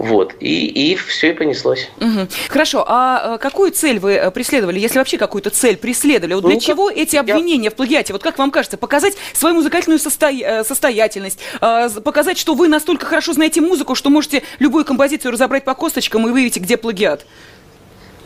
Вот, 0.00 0.34
и, 0.40 0.92
и 0.92 0.96
все 0.96 1.28
и 1.28 1.32
понеслось. 1.34 1.90
Угу. 2.00 2.28
Хорошо, 2.48 2.86
а 2.88 3.34
э, 3.34 3.38
какую 3.38 3.70
цель 3.70 3.98
вы 3.98 4.12
э, 4.12 4.30
преследовали, 4.30 4.78
если 4.78 4.96
вообще 4.96 5.18
какую-то 5.18 5.50
цель 5.50 5.76
преследовали? 5.76 6.32
Вот 6.32 6.44
для 6.46 6.54
ну, 6.54 6.60
чего 6.60 6.90
эти 6.90 7.16
обвинения 7.16 7.64
я... 7.64 7.70
в 7.70 7.74
плагиате? 7.74 8.14
Вот 8.14 8.22
как 8.22 8.38
вам 8.38 8.50
кажется, 8.50 8.78
показать 8.78 9.18
свою 9.34 9.56
музыкальную 9.56 9.98
состо... 9.98 10.30
Э, 10.30 10.64
состоятельность, 10.64 11.40
показать, 11.60 12.38
что 12.38 12.54
вы 12.54 12.68
настолько 12.68 13.04
хорошо 13.04 13.34
знаете 13.34 13.60
музыку, 13.60 13.94
что 13.94 14.08
можете 14.08 14.42
любую 14.58 14.86
композицию 14.86 15.32
разобрать 15.32 15.64
по 15.64 15.74
косточкам 15.74 16.26
и 16.26 16.30
выявить, 16.30 16.56
где 16.56 16.78
плагиат? 16.78 17.26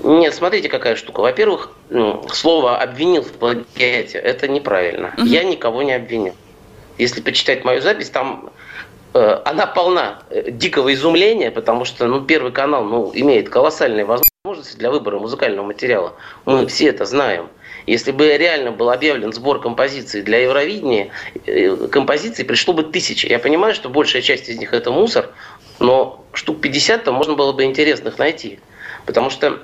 Нет, 0.04 0.33
смотрите, 0.33 0.69
какая 0.69 0.95
штука. 0.95 1.23
Во-первых, 1.23 1.73
слово 2.33 2.78
«обвинил 2.78 3.23
в 3.23 3.33
плагиате»– 3.33 4.19
это 4.25 4.47
неправильно. 4.47 5.12
Угу. 5.19 5.26
Я 5.26 5.43
никого 5.43 5.83
не 5.83 5.93
обвинил. 5.93 6.35
Если 6.99 7.21
почитать 7.21 7.64
мою 7.64 7.83
запись, 7.83 8.11
там 8.11 8.50
она 9.44 9.66
полна 9.66 10.18
э, 10.30 10.50
дикого 10.50 10.92
изумления, 10.92 11.52
потому 11.52 11.85
что 11.85 12.06
ну, 12.06 12.23
Первый 12.23 12.50
канал 12.50 12.85
ну, 12.85 13.12
имеет 13.14 13.49
колоссальные 13.49 14.04
возможности 14.04 14.76
для 14.76 14.90
выбора 14.90 15.21
музыкального 15.21 15.64
материала. 15.64 16.14
Мы 16.44 16.66
все 16.66 16.88
это 16.88 17.04
знаем. 17.04 17.49
Если 17.87 18.11
бы 18.11 18.37
реально 18.37 18.73
был 18.73 18.90
объявлен 18.90 19.33
сбор 19.33 19.61
композиций 19.61 20.23
для 20.23 20.38
Евровидения, 20.38 21.11
э, 21.47 21.88
композиций 21.92 22.44
пришло 22.44 22.75
бы 22.75 22.83
тысячи. 22.83 23.26
Я 23.26 23.38
понимаю, 23.38 23.75
что 23.75 23.88
большая 23.88 24.21
часть 24.21 24.49
из 24.49 24.59
них 24.59 24.73
это 24.73 24.90
мусор, 24.90 25.30
но 25.78 26.25
штук 26.33 26.61
50 26.61 27.04
там 27.04 27.14
можно 27.14 27.35
было 27.35 27.52
бы 27.52 27.62
интересных 27.62 28.18
найти. 28.18 28.59
Потому 29.06 29.30
что 29.30 29.61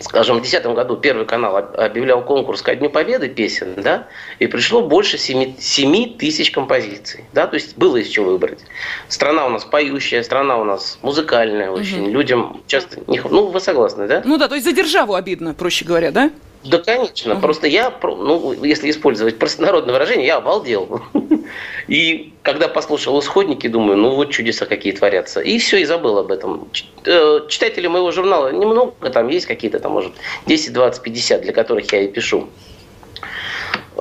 скажем, 0.00 0.36
в 0.36 0.40
2010 0.40 0.74
году 0.74 0.96
Первый 0.96 1.26
канал 1.26 1.56
объявлял 1.56 2.22
конкурс 2.22 2.62
ко 2.62 2.74
Дню 2.74 2.90
Победы 2.90 3.28
песен, 3.28 3.74
да, 3.76 4.06
и 4.38 4.46
пришло 4.46 4.82
больше 4.82 5.18
7, 5.18 5.56
7 5.58 6.16
тысяч 6.18 6.50
композиций, 6.50 7.24
да, 7.32 7.46
то 7.46 7.54
есть 7.54 7.76
было 7.76 7.96
из 7.96 8.08
чего 8.08 8.32
выбрать. 8.32 8.60
Страна 9.08 9.46
у 9.46 9.50
нас 9.50 9.64
поющая, 9.64 10.22
страна 10.22 10.58
у 10.58 10.64
нас 10.64 10.98
музыкальная 11.02 11.70
очень, 11.70 12.02
угу. 12.02 12.10
людям 12.10 12.62
часто 12.66 13.00
не... 13.06 13.20
Ну, 13.20 13.46
вы 13.46 13.60
согласны, 13.60 14.06
да? 14.06 14.22
Ну 14.24 14.36
да, 14.36 14.48
то 14.48 14.54
есть 14.54 14.66
за 14.66 14.72
державу 14.72 15.14
обидно, 15.14 15.54
проще 15.54 15.84
говоря, 15.84 16.10
да? 16.10 16.30
Да, 16.64 16.78
конечно. 16.78 17.34
Угу. 17.34 17.42
Просто 17.42 17.66
я, 17.66 17.92
ну, 18.02 18.52
если 18.64 18.90
использовать 18.90 19.38
простонародное 19.38 19.92
выражение, 19.92 20.26
я 20.26 20.36
обалдел. 20.36 21.02
И 21.88 22.32
когда 22.42 22.68
послушал 22.68 23.20
исходники, 23.20 23.66
думаю, 23.66 23.98
ну 23.98 24.14
вот 24.14 24.30
чудеса 24.30 24.64
какие 24.64 24.92
творятся. 24.94 25.40
И 25.40 25.58
все, 25.58 25.78
и 25.78 25.84
забыл 25.84 26.18
об 26.18 26.30
этом. 26.32 26.68
Э, 27.04 27.40
читатели 27.48 27.86
моего 27.86 28.10
журнала 28.12 28.48
немного, 28.48 29.10
там 29.10 29.28
есть 29.28 29.46
какие-то, 29.46 29.78
там, 29.78 29.92
может, 29.92 30.12
10, 30.46 30.72
20, 30.72 31.02
50, 31.02 31.42
для 31.42 31.52
которых 31.52 31.92
я 31.92 32.00
и 32.00 32.08
пишу. 32.08 32.48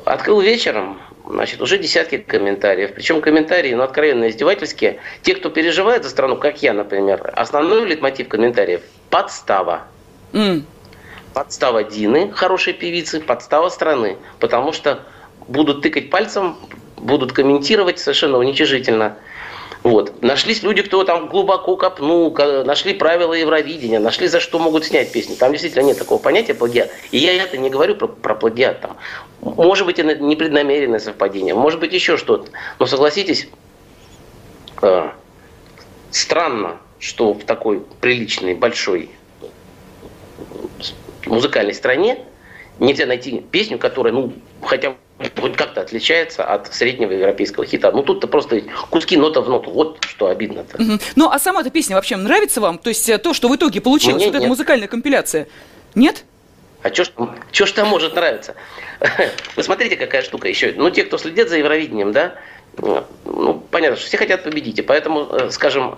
Открыл 0.06 0.40
вечером, 0.40 1.02
значит, 1.28 1.62
уже 1.62 1.78
десятки 1.78 2.18
комментариев. 2.18 2.94
Причем 2.96 3.20
комментарии, 3.20 3.74
ну, 3.74 3.84
откровенно 3.84 4.30
издевательские. 4.30 5.00
Те, 5.22 5.36
кто 5.36 5.50
переживает 5.50 6.04
за 6.04 6.10
страну, 6.10 6.38
как 6.38 6.64
я, 6.64 6.74
например, 6.74 7.32
основной 7.36 7.86
литмотив 7.86 8.30
комментариев– 8.30 8.82
подстава. 9.10 9.84
Mm. 10.32 10.64
Подстава 11.34 11.84
Дины, 11.84 12.32
хорошей 12.32 12.74
певицы, 12.74 13.20
подстава 13.20 13.70
страны. 13.70 14.18
Потому 14.40 14.72
что 14.72 15.00
будут 15.48 15.82
тыкать 15.82 16.10
пальцем, 16.10 16.58
будут 16.98 17.34
комментировать 17.34 18.00
совершенно 18.00 18.38
уничижительно. 18.38 19.18
Вот. 19.84 20.22
Нашлись 20.22 20.64
люди, 20.64 20.82
кто 20.82 21.04
там 21.04 21.28
глубоко 21.28 21.76
копнул, 21.76 22.34
нашли 22.34 22.94
правила 22.94 23.34
Евровидения, 23.34 24.00
нашли, 24.00 24.28
за 24.28 24.40
что 24.40 24.58
могут 24.58 24.86
снять 24.86 25.12
песни. 25.12 25.36
Там 25.36 25.52
действительно 25.52 25.84
нет 25.84 25.98
такого 25.98 26.22
понятия 26.22 26.54
плагиат. 26.54 26.90
И 27.12 27.18
я 27.18 27.34
это 27.34 27.58
не 27.58 27.70
говорю 27.70 27.96
про, 27.96 28.08
про 28.08 28.36
плагиат. 28.36 28.80
Там. 28.80 28.98
Может 29.42 29.86
быть, 29.86 30.00
это 30.00 30.16
непреднамеренное 30.16 31.00
совпадение, 31.00 31.54
может 31.54 31.82
быть, 31.82 31.92
еще 31.92 32.16
что-то. 32.16 32.50
Но 32.80 32.86
согласитесь, 32.86 33.50
э, 34.82 35.10
странно, 36.12 36.78
что 37.00 37.34
в 37.34 37.44
такой 37.44 37.82
приличной, 38.00 38.54
большой 38.54 39.10
музыкальной 41.26 41.74
стране 41.74 42.20
нельзя 42.80 43.06
найти 43.06 43.44
песню, 43.52 43.78
которая, 43.78 44.14
ну, 44.14 44.34
хотя 44.62 44.96
хоть 45.40 45.56
как-то 45.56 45.82
отличается 45.82 46.44
от 46.44 46.74
среднего 46.74 47.12
европейского 47.12 47.66
хита. 47.66 47.92
Ну, 47.92 48.04
тут-то 48.04 48.28
просто 48.28 48.62
куски 48.90 49.16
нота 49.16 49.42
в 49.42 49.50
ноту. 49.50 49.72
Вот 49.72 50.04
что 50.06 50.28
обидно-то. 50.28 50.82
Угу. 50.82 51.00
Ну, 51.16 51.30
а 51.30 51.40
сама 51.40 51.62
эта 51.62 51.70
песня 51.70 51.96
вообще 51.96 52.18
нравится 52.18 52.62
вам? 52.62 52.78
То 52.78 52.90
есть 52.90 53.08
э, 53.10 53.18
то, 53.18 53.34
что 53.34 53.48
в 53.48 53.56
итоге 53.56 53.80
получилось, 53.80 54.18
Мне 54.18 54.28
вот 54.28 54.36
эта 54.36 54.48
музыкальная 54.48 54.88
компиляция? 54.88 55.48
Нет? 55.96 56.26
А 56.82 56.94
что 56.94 57.06
ж, 57.06 57.12
ж 57.52 57.72
там 57.72 57.88
может 57.88 58.16
нравиться? 58.16 58.56
Вы 59.56 59.64
смотрите, 59.64 59.96
какая 59.96 60.22
штука 60.22 60.48
еще. 60.50 60.74
Ну, 60.76 60.90
те, 60.90 61.04
кто 61.04 61.18
следит 61.18 61.48
за 61.50 61.58
Евровидением, 61.58 62.12
да, 62.12 62.36
ну, 62.78 63.64
понятно, 63.72 63.98
что 63.98 64.08
все 64.08 64.18
хотят 64.18 64.44
победить. 64.44 64.80
И 64.80 64.82
поэтому, 64.82 65.28
э, 65.32 65.50
скажем, 65.52 65.96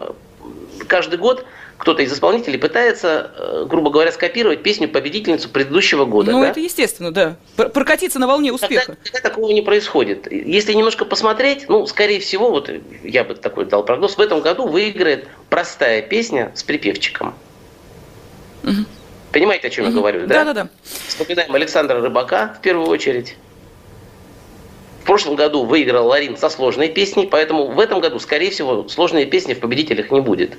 каждый 0.87 1.17
год 1.19 1.45
кто-то 1.77 2.01
из 2.01 2.13
исполнителей 2.13 2.57
пытается, 2.57 3.31
э, 3.37 3.65
грубо 3.67 3.89
говоря, 3.89 4.11
скопировать 4.11 4.63
песню 4.63 4.87
победительницу 4.87 5.49
предыдущего 5.49 6.05
года. 6.05 6.31
Ну, 6.31 6.41
да? 6.41 6.49
это 6.49 6.59
естественно, 6.59 7.11
да. 7.13 7.37
Прокатиться 7.55 8.17
на 8.17 8.27
волне 8.27 8.53
успеха. 8.53 8.85
Когда, 8.85 9.01
когда 9.03 9.29
такого 9.29 9.51
не 9.51 9.61
происходит. 9.61 10.31
Если 10.31 10.73
немножко 10.73 11.03
посмотреть, 11.03 11.67
ну, 11.67 11.85
скорее 11.85 12.19
всего, 12.19 12.49
вот 12.49 12.69
я 13.03 13.23
бы 13.23 13.35
такой 13.35 13.65
дал 13.65 13.83
прогноз, 13.83 14.17
в 14.17 14.21
этом 14.21 14.41
году 14.41 14.67
выиграет 14.67 15.27
простая 15.49 16.01
песня 16.01 16.51
с 16.55 16.63
припевчиком. 16.63 17.35
Угу. 18.63 18.85
Понимаете, 19.33 19.67
о 19.67 19.69
чем 19.69 19.85
угу. 19.85 19.93
я 19.93 19.97
говорю, 19.99 20.27
да? 20.27 20.45
Да, 20.45 20.53
да, 20.53 20.63
да. 20.63 20.69
Вспоминаем 21.07 21.53
Александра 21.53 21.99
Рыбака 21.99 22.55
в 22.57 22.61
первую 22.61 22.87
очередь. 22.87 23.35
В 25.05 25.07
прошлом 25.07 25.35
году 25.35 25.65
выиграл 25.65 26.07
Ларин 26.07 26.35
со 26.35 26.49
сложной 26.49 26.89
песней, 26.89 27.27
поэтому 27.27 27.67
в 27.67 27.79
этом 27.79 28.01
году, 28.01 28.17
скорее 28.17 28.49
всего, 28.49 28.87
сложные 28.89 29.27
песни 29.27 29.53
в 29.53 29.59
победителях 29.59 30.09
не 30.09 30.19
будет. 30.19 30.57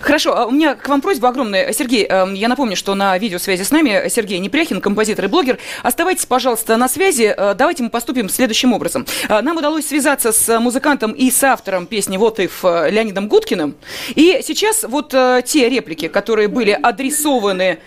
Хорошо, 0.00 0.36
а 0.36 0.46
у 0.46 0.52
меня 0.52 0.74
к 0.76 0.88
вам 0.88 1.00
просьба 1.00 1.28
огромная. 1.28 1.72
Сергей, 1.72 2.04
эм, 2.06 2.34
я 2.34 2.48
напомню, 2.48 2.76
что 2.76 2.94
на 2.94 3.18
видеосвязи 3.18 3.62
с 3.62 3.70
нами 3.72 4.08
Сергей 4.08 4.38
Непряхин, 4.38 4.80
композитор 4.80 5.24
и 5.24 5.28
блогер. 5.28 5.58
Оставайтесь, 5.82 6.24
пожалуйста, 6.24 6.76
на 6.76 6.88
связи. 6.88 7.34
Э, 7.36 7.54
давайте 7.54 7.82
мы 7.82 7.90
поступим 7.90 8.28
следующим 8.28 8.72
образом. 8.72 9.06
Э, 9.28 9.40
нам 9.40 9.56
удалось 9.56 9.86
связаться 9.86 10.30
с 10.32 10.60
музыкантом 10.60 11.12
и 11.12 11.30
с 11.30 11.42
автором 11.42 11.86
песни 11.86 12.16
«Вот 12.16 12.38
и» 12.38 12.48
э, 12.62 12.90
Леонидом 12.90 13.26
Гудкиным. 13.28 13.74
И 14.14 14.40
сейчас 14.42 14.84
вот 14.84 15.14
те 15.44 15.68
реплики, 15.68 16.06
которые 16.08 16.48
были 16.48 16.70
адресованы 16.70 17.78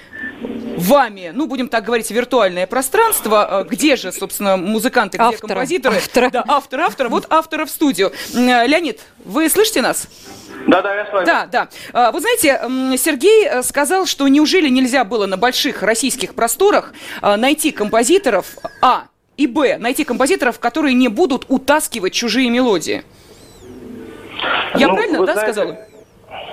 вами, 0.78 1.32
ну, 1.34 1.48
будем 1.48 1.70
так 1.70 1.86
говорить, 1.86 2.12
виртуальное 2.12 2.68
пространство. 2.68 3.66
Где 3.70 3.96
же, 3.96 4.12
собственно, 4.12 4.58
музыканты, 4.58 5.18
где 5.18 5.26
автора, 5.26 5.48
композиторы? 5.48 5.96
Автора. 5.98 6.30
Да, 6.30 6.44
автор, 6.48 6.80
автор. 6.82 7.10
Вот 7.10 7.26
автора 7.30 7.66
в 7.66 7.70
студию. 7.70 8.12
Леонид, 8.34 9.00
вы 9.24 9.50
слышите 9.50 9.82
нас? 9.82 10.08
Да, 10.68 10.82
да, 10.82 10.96
я 10.96 11.06
с 11.06 11.14
вами. 11.14 11.26
Да, 11.26 11.46
да. 11.46 11.70
А, 11.94 12.12
вы 12.12 12.20
знаете, 12.20 12.60
Сергей 12.98 13.48
э, 13.48 13.64
сказал, 13.64 14.06
что 14.06 14.28
неужели 14.28 14.70
нельзя 14.70 15.04
было 15.04 15.26
на 15.26 15.38
больших 15.38 15.84
российских 15.84 16.36
просторах 16.36 16.94
э, 17.22 17.36
найти 17.36 17.72
композиторов, 17.72 18.58
а, 18.82 19.06
и 19.38 19.48
б, 19.48 19.78
найти 19.78 20.04
композиторов, 20.04 20.60
которые 20.60 20.94
не 20.94 21.08
будут 21.08 21.46
утаскивать 21.50 22.14
чужие 22.14 22.50
мелодии. 22.50 23.04
Я 24.76 24.88
ну, 24.88 24.94
правильно, 24.94 25.26
да, 25.26 25.34
знаете... 25.34 25.54
сказала? 25.54 25.78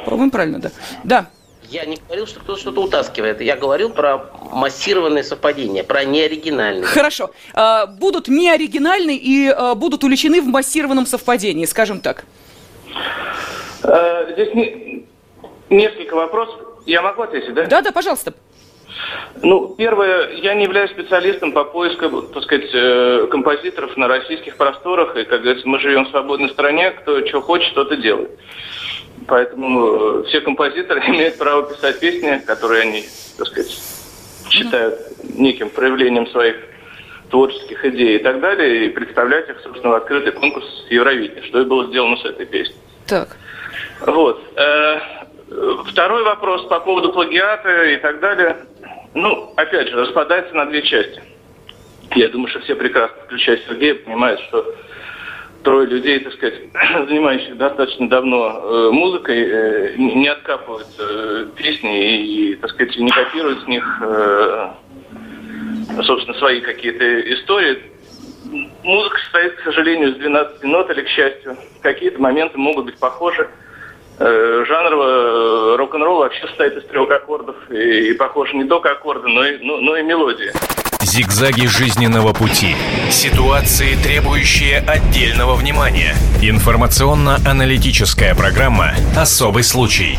По-моему, 0.04 0.30
правильно, 0.30 0.58
да. 0.58 0.70
Да. 1.04 1.26
Я 1.70 1.84
не 1.84 1.96
говорил, 1.96 2.26
что 2.26 2.40
кто-то 2.40 2.58
что-то 2.58 2.82
утаскивает. 2.82 3.42
Я 3.42 3.56
говорил 3.56 3.90
про 3.90 4.30
массированные 4.52 5.22
совпадения, 5.22 5.84
про 5.84 6.04
неоригинальные. 6.04 6.84
Хорошо. 6.84 7.30
А, 7.52 7.86
будут 7.86 8.28
неоригинальные 8.28 9.18
и 9.18 9.48
а, 9.48 9.74
будут 9.74 10.02
увлечены 10.02 10.40
в 10.40 10.46
массированном 10.46 11.04
совпадении, 11.04 11.66
скажем 11.66 12.00
так. 12.00 12.24
Э, 13.84 14.32
здесь 14.32 14.54
не, 14.54 15.06
несколько 15.70 16.14
вопросов. 16.14 16.60
Я 16.86 17.02
могу 17.02 17.22
ответить, 17.22 17.54
да? 17.54 17.66
Да, 17.66 17.82
да, 17.82 17.92
пожалуйста. 17.92 18.32
Ну, 19.42 19.74
первое, 19.76 20.32
я 20.36 20.54
не 20.54 20.64
являюсь 20.64 20.90
специалистом 20.90 21.52
по 21.52 21.64
поиску, 21.64 22.22
так 22.22 22.42
сказать, 22.42 22.70
э, 22.72 23.28
композиторов 23.30 23.96
на 23.96 24.08
российских 24.08 24.56
просторах. 24.56 25.16
И, 25.16 25.24
как 25.24 25.42
говорится, 25.42 25.68
мы 25.68 25.78
живем 25.78 26.06
в 26.06 26.10
свободной 26.10 26.50
стране, 26.50 26.90
кто 26.90 27.24
что 27.26 27.40
хочет, 27.40 27.74
тот 27.74 27.92
и 27.92 27.96
делает. 27.96 28.30
Поэтому 29.26 30.20
э, 30.20 30.24
все 30.28 30.40
композиторы 30.40 31.00
имеют 31.08 31.38
право 31.38 31.62
писать 31.62 32.00
песни, 32.00 32.42
которые 32.44 32.82
они, 32.82 33.04
так 33.36 33.46
сказать, 33.48 33.78
считают 34.50 34.98
неким 35.22 35.70
проявлением 35.70 36.26
своих 36.28 36.56
творческих 37.30 37.84
идей 37.84 38.16
и 38.16 38.22
так 38.22 38.40
далее, 38.40 38.86
и 38.86 38.88
представлять 38.88 39.48
их, 39.48 39.60
собственно, 39.62 39.92
в 39.92 39.96
открытый 39.96 40.32
конкурс 40.32 40.66
Евровидения, 40.88 41.42
что 41.42 41.60
и 41.60 41.64
было 41.64 41.86
сделано 41.86 42.16
с 42.16 42.24
этой 42.24 42.46
песней. 42.46 42.76
Так. 43.06 43.36
Вот. 44.00 44.42
Э, 44.56 44.98
второй 45.86 46.22
вопрос 46.22 46.66
по 46.66 46.80
поводу 46.80 47.12
плагиата 47.12 47.84
и 47.84 47.96
так 47.96 48.20
далее. 48.20 48.56
Ну, 49.14 49.52
опять 49.56 49.88
же, 49.88 49.96
распадается 49.96 50.54
на 50.54 50.66
две 50.66 50.82
части. 50.82 51.22
Я 52.14 52.28
думаю, 52.28 52.48
что 52.48 52.60
все 52.60 52.74
прекрасно, 52.74 53.16
включая 53.24 53.58
Сергея, 53.68 53.94
понимают, 53.94 54.40
что 54.42 54.74
трое 55.62 55.86
людей, 55.86 56.20
так 56.20 56.32
сказать, 56.34 56.54
занимающих 57.08 57.56
достаточно 57.56 58.08
давно 58.08 58.60
э, 58.62 58.90
музыкой, 58.92 59.42
э, 59.42 59.94
не 59.96 60.28
откапывают 60.28 60.86
песни 61.56 62.22
и, 62.22 62.54
так 62.56 62.70
сказать, 62.70 62.96
не 62.96 63.10
копируют 63.10 63.64
с 63.64 63.66
них, 63.66 64.02
собственно, 66.04 66.38
свои 66.38 66.60
какие-то 66.60 67.20
истории. 67.32 67.82
Музыка 68.82 69.18
состоит, 69.18 69.54
к 69.56 69.64
сожалению, 69.64 70.10
из 70.10 70.16
12 70.16 70.62
нот 70.64 70.90
или, 70.90 71.02
к 71.02 71.08
счастью. 71.08 71.56
Какие-то 71.82 72.20
моменты 72.20 72.56
могут 72.56 72.86
быть 72.86 72.98
похожи. 72.98 73.48
Э, 74.20 74.64
жанр 74.66 74.92
э, 74.94 75.76
рок-н-ролл 75.76 76.18
вообще 76.18 76.44
состоит 76.48 76.76
из 76.76 76.84
трех 76.86 77.08
аккордов 77.08 77.54
и, 77.70 78.10
и 78.10 78.14
похож 78.14 78.52
не 78.52 78.64
только 78.64 78.90
аккорды, 78.90 79.28
но 79.28 79.44
и, 79.44 79.58
но, 79.64 79.76
но 79.78 79.96
и 79.96 80.02
мелодия. 80.02 80.52
Зигзаги 81.08 81.64
жизненного 81.64 82.34
пути. 82.34 82.76
Ситуации, 83.10 83.96
требующие 83.96 84.80
отдельного 84.80 85.54
внимания. 85.54 86.14
Информационно-аналитическая 86.42 88.34
программа 88.34 88.92
«Особый 89.16 89.62
случай». 89.62 90.18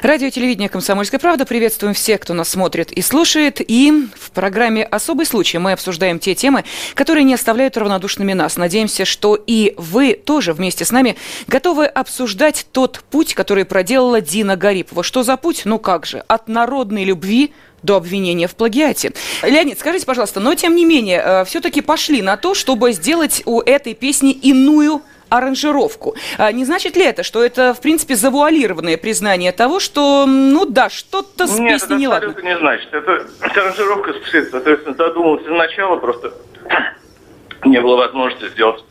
Радио 0.00 0.30
телевидение 0.30 0.68
«Комсомольская 0.68 1.18
правда». 1.18 1.44
Приветствуем 1.44 1.92
всех, 1.92 2.20
кто 2.20 2.34
нас 2.34 2.50
смотрит 2.50 2.92
и 2.92 3.02
слушает. 3.02 3.60
И 3.60 3.92
в 4.16 4.30
программе 4.30 4.84
«Особый 4.84 5.26
случай» 5.26 5.58
мы 5.58 5.72
обсуждаем 5.72 6.20
те 6.20 6.36
темы, 6.36 6.64
которые 6.94 7.24
не 7.24 7.34
оставляют 7.34 7.76
равнодушными 7.76 8.32
нас. 8.32 8.56
Надеемся, 8.56 9.04
что 9.04 9.34
и 9.34 9.74
вы 9.76 10.12
тоже 10.12 10.52
вместе 10.52 10.84
с 10.84 10.92
нами 10.92 11.16
готовы 11.48 11.86
обсуждать 11.86 12.64
тот 12.70 13.02
путь, 13.10 13.34
который 13.34 13.64
проделала 13.64 14.20
Дина 14.20 14.54
Гарипова. 14.56 15.02
Что 15.02 15.24
за 15.24 15.36
путь? 15.36 15.62
Ну 15.64 15.80
как 15.80 16.06
же, 16.06 16.20
от 16.28 16.46
народной 16.46 17.02
любви 17.02 17.52
до 17.82 17.96
обвинения 17.96 18.46
в 18.46 18.54
плагиате. 18.54 19.12
Леонид, 19.42 19.78
скажите, 19.78 20.06
пожалуйста, 20.06 20.40
но 20.40 20.54
тем 20.54 20.74
не 20.74 20.84
менее, 20.84 21.22
э, 21.24 21.44
все-таки 21.44 21.80
пошли 21.80 22.22
на 22.22 22.36
то, 22.36 22.54
чтобы 22.54 22.92
сделать 22.92 23.42
у 23.46 23.60
этой 23.60 23.94
песни 23.94 24.32
иную 24.32 25.02
аранжировку. 25.28 26.16
А 26.38 26.50
не 26.52 26.64
значит 26.64 26.96
ли 26.96 27.04
это, 27.04 27.22
что 27.22 27.44
это, 27.44 27.74
в 27.74 27.80
принципе, 27.80 28.14
завуалированное 28.14 28.96
признание 28.96 29.52
того, 29.52 29.80
что, 29.80 30.24
ну 30.26 30.64
да, 30.64 30.88
что-то 30.88 31.46
с 31.46 31.58
Нет, 31.58 31.80
песней 31.80 31.96
не 31.96 32.08
ладно? 32.08 32.30
это 32.30 32.42
не 32.42 32.56
значит. 32.56 32.88
Это, 32.92 33.26
это 33.40 33.60
аранжировка, 33.62 34.14
соответственно, 34.50 34.96
задумалась 34.96 35.44
изначала, 35.44 35.96
просто 35.96 36.32
не 37.64 37.80
было 37.80 37.96
возможности 37.96 38.48
сделать 38.48 38.82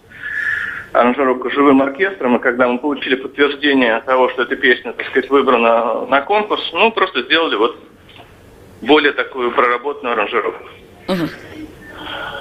аранжировку 0.94 1.50
живым 1.52 1.82
оркестром, 1.82 2.38
и 2.38 2.40
когда 2.40 2.68
мы 2.68 2.80
получили 2.80 3.16
подтверждение 3.16 4.02
того, 4.02 4.30
что 4.30 4.44
эта 4.44 4.56
песня, 4.56 4.94
так 4.94 5.08
сказать, 5.08 5.30
выбрана 5.30 6.06
на 6.06 6.22
конкурс, 6.22 6.64
ну, 6.74 6.92
просто 6.92 7.24
сделали 7.24 7.56
вот 7.56 7.78
более 8.82 9.14
такую 9.14 9.52
проработанную 9.52 10.14
аранжировку. 10.14 10.64
Угу. 11.08 11.30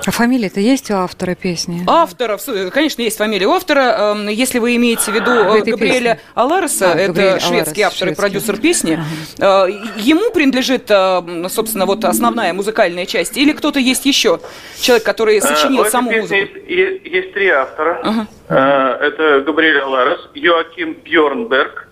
А 0.06 0.12
фамилия-то 0.12 0.60
есть 0.60 0.88
у 0.92 0.94
автора 0.94 1.34
песни? 1.34 1.82
Авторов, 1.88 2.40
конечно, 2.72 3.02
есть 3.02 3.18
фамилия 3.18 3.48
у 3.48 3.52
автора. 3.52 4.14
Эм, 4.14 4.28
если 4.28 4.60
вы 4.60 4.76
имеете 4.76 5.10
в 5.10 5.14
виду 5.14 5.32
э, 5.32 5.62
Габриэля 5.62 6.14
песни. 6.14 6.18
Алареса, 6.34 6.92
а, 6.92 6.94
это 6.94 7.12
Габриэль 7.12 7.40
шведский 7.40 7.82
Аларес, 7.82 7.86
автор 7.86 8.06
шведский. 8.06 8.12
и 8.12 8.14
продюсер 8.14 8.56
песни, 8.58 9.00
ага. 9.40 9.66
ему 9.96 10.30
принадлежит, 10.30 10.88
э, 10.90 11.48
собственно, 11.48 11.86
вот 11.86 12.04
основная 12.04 12.52
музыкальная 12.52 13.04
часть, 13.04 13.36
или 13.36 13.50
кто-то 13.50 13.80
есть 13.80 14.06
еще 14.06 14.38
человек, 14.80 15.04
который 15.04 15.40
сочинил 15.40 15.82
а, 15.82 15.90
саму 15.90 16.12
музыку? 16.12 16.34
Есть, 16.34 17.04
есть 17.04 17.34
три 17.34 17.48
автора. 17.48 18.00
Ага. 18.04 18.98
Это 19.00 19.42
Габриэль 19.44 19.80
Аларес, 19.80 20.20
Йоаким 20.34 20.98
Бьорнберг 21.04 21.88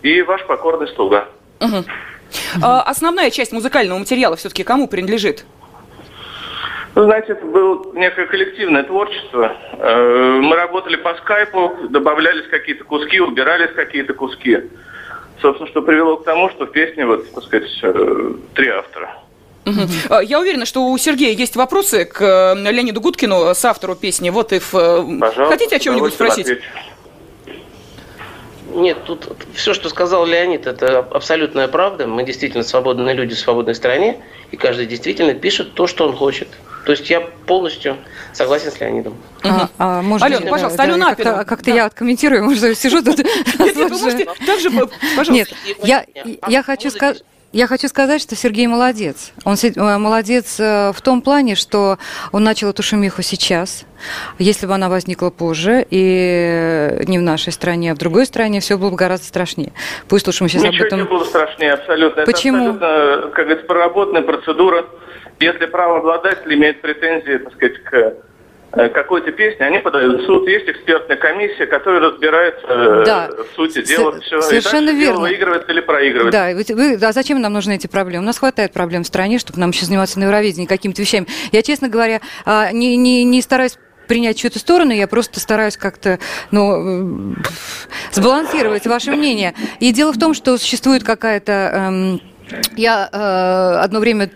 и 0.00 0.22
ваш 0.22 0.46
покорный 0.46 0.88
слуга. 0.88 1.28
Угу. 1.60 1.84
Основная 2.62 3.30
часть 3.30 3.52
музыкального 3.52 3.98
материала 3.98 4.36
все-таки 4.36 4.64
кому 4.64 4.88
принадлежит? 4.88 5.44
Ну, 6.94 7.04
знаете, 7.04 7.32
это 7.32 7.46
было 7.46 7.92
некое 7.94 8.26
коллективное 8.26 8.82
творчество. 8.82 9.56
Э, 9.78 10.40
мы 10.42 10.56
работали 10.56 10.96
по 10.96 11.14
скайпу, 11.14 11.72
добавлялись 11.88 12.48
какие-то 12.50 12.84
куски, 12.84 13.20
убирались 13.20 13.72
какие-то 13.74 14.12
куски. 14.12 14.58
Собственно, 15.40 15.70
что 15.70 15.82
привело 15.82 16.16
к 16.16 16.24
тому, 16.24 16.50
что 16.50 16.66
в 16.66 16.72
песне, 16.72 17.06
вот, 17.06 17.30
так 17.32 17.44
сказать, 17.44 17.70
э, 17.82 18.32
три 18.54 18.68
автора. 18.68 19.16
Угу. 19.66 20.20
Я 20.22 20.40
уверена, 20.40 20.66
что 20.66 20.86
у 20.86 20.98
Сергея 20.98 21.32
есть 21.32 21.54
вопросы 21.54 22.06
к 22.06 22.20
э, 22.20 22.70
Леониду 22.70 23.00
Гудкину, 23.00 23.54
с 23.54 23.64
автору 23.64 23.94
песни 23.94 24.30
«Вот 24.30 24.52
и 24.52 24.58
в...» 24.58 24.72
Пожалуйста, 24.72 25.46
Хотите 25.46 25.76
о 25.76 25.78
чем-нибудь 25.78 26.14
спросить? 26.14 26.46
Ответить. 26.46 26.64
Нет, 28.74 29.04
тут 29.04 29.28
все, 29.54 29.74
что 29.74 29.88
сказал 29.88 30.26
Леонид, 30.26 30.66
это 30.66 30.98
абсолютная 30.98 31.68
правда. 31.68 32.06
Мы 32.06 32.24
действительно 32.24 32.62
свободные 32.62 33.14
люди 33.14 33.34
в 33.34 33.38
свободной 33.38 33.74
стране, 33.74 34.18
и 34.50 34.56
каждый 34.56 34.86
действительно 34.86 35.34
пишет 35.34 35.74
то, 35.74 35.86
что 35.86 36.08
он 36.08 36.16
хочет. 36.16 36.48
То 36.86 36.92
есть 36.92 37.10
я 37.10 37.20
полностью 37.20 37.96
согласен 38.32 38.70
с 38.70 38.80
Леонидом. 38.80 39.16
А, 39.42 39.68
а, 39.78 40.02
может, 40.02 40.24
Алена, 40.24 40.40
да, 40.40 40.50
пожалуйста, 40.50 40.78
да, 40.78 40.84
Алена 40.84 41.14
Как-то, 41.14 41.44
как 41.44 41.62
да. 41.62 41.72
я 41.72 41.84
откомментирую, 41.86 42.44
может, 42.44 42.78
сижу 42.78 43.02
тут. 43.02 43.18
Нет, 45.28 45.48
я, 45.82 46.04
я 46.48 46.62
хочу 46.62 46.90
сказать... 46.90 47.22
Я 47.52 47.66
хочу 47.66 47.88
сказать, 47.88 48.22
что 48.22 48.36
Сергей 48.36 48.68
молодец. 48.68 49.32
Он 49.44 49.56
э, 49.60 49.98
молодец 49.98 50.60
э, 50.60 50.92
в 50.92 51.00
том 51.02 51.20
плане, 51.20 51.56
что 51.56 51.98
он 52.30 52.44
начал 52.44 52.68
эту 52.70 52.84
шумиху 52.84 53.22
сейчас. 53.22 53.86
Если 54.38 54.66
бы 54.66 54.74
она 54.74 54.88
возникла 54.88 55.30
позже, 55.30 55.84
и 55.90 57.02
не 57.08 57.18
в 57.18 57.22
нашей 57.22 57.52
стране, 57.52 57.90
а 57.90 57.94
в 57.96 57.98
другой 57.98 58.26
стране, 58.26 58.60
все 58.60 58.78
было 58.78 58.90
бы 58.90 58.96
гораздо 58.96 59.26
страшнее. 59.26 59.72
Пусть 60.08 60.28
лучше 60.28 60.44
мы 60.44 60.48
сейчас 60.48 60.62
Ничего 60.62 60.82
об 60.82 60.86
этом... 60.86 60.98
не 61.00 61.04
было 61.06 61.24
страшнее, 61.24 61.72
абсолютно. 61.72 62.24
Почему? 62.24 62.70
Это 62.70 63.04
абсолютно, 63.04 63.30
как 63.30 63.44
говорится, 63.46 63.66
проработанная 63.66 64.22
процедура. 64.22 64.86
Если 65.40 65.66
правообладатель 65.66 66.54
имеет 66.54 66.80
претензии, 66.82 67.38
так 67.38 67.52
сказать, 67.54 67.82
к 67.82 67.92
Э, 67.92 68.29
какой-то 68.70 69.32
песни, 69.32 69.62
они 69.62 69.78
подают 69.78 70.22
в 70.22 70.26
суд. 70.26 70.46
Есть 70.48 70.68
экспертная 70.68 71.16
комиссия, 71.16 71.66
которая 71.66 72.00
разбирается 72.00 72.66
э, 72.68 73.04
да. 73.04 73.30
сути 73.56 73.82
дела. 73.82 74.20
Все. 74.20 74.40
Совершенно 74.40 74.90
верно. 74.90 75.16
Дело 75.16 75.20
выигрывается 75.20 75.72
или 75.72 75.80
проигрывается. 75.80 76.38
Да, 76.38 76.54
вы, 76.54 76.96
вы, 76.96 77.04
а 77.04 77.12
зачем 77.12 77.40
нам 77.40 77.52
нужны 77.52 77.74
эти 77.74 77.86
проблемы? 77.86 78.22
У 78.22 78.26
нас 78.26 78.38
хватает 78.38 78.72
проблем 78.72 79.02
в 79.02 79.06
стране, 79.06 79.38
чтобы 79.38 79.58
нам 79.58 79.70
еще 79.70 79.86
заниматься 79.86 80.18
на 80.18 80.24
Евровидении 80.24 80.66
какими-то 80.66 81.02
вещами. 81.02 81.26
Я, 81.52 81.62
честно 81.62 81.88
говоря, 81.88 82.20
а, 82.44 82.70
не, 82.72 82.96
не, 82.96 83.24
не 83.24 83.42
стараюсь 83.42 83.76
принять 84.06 84.38
чью-то 84.38 84.58
сторону, 84.58 84.92
я 84.92 85.06
просто 85.06 85.38
стараюсь 85.38 85.76
как-то 85.76 86.18
ну, 86.50 87.36
сбалансировать 88.10 88.84
ваше 88.86 89.12
мнение. 89.12 89.54
И 89.78 89.92
дело 89.92 90.12
в 90.12 90.18
том, 90.18 90.34
что 90.34 90.58
существует 90.58 91.04
какая-то... 91.04 91.52
Эм, 91.52 92.20
я 92.76 93.08
э, 93.12 93.78
одно 93.84 94.00
время 94.00 94.30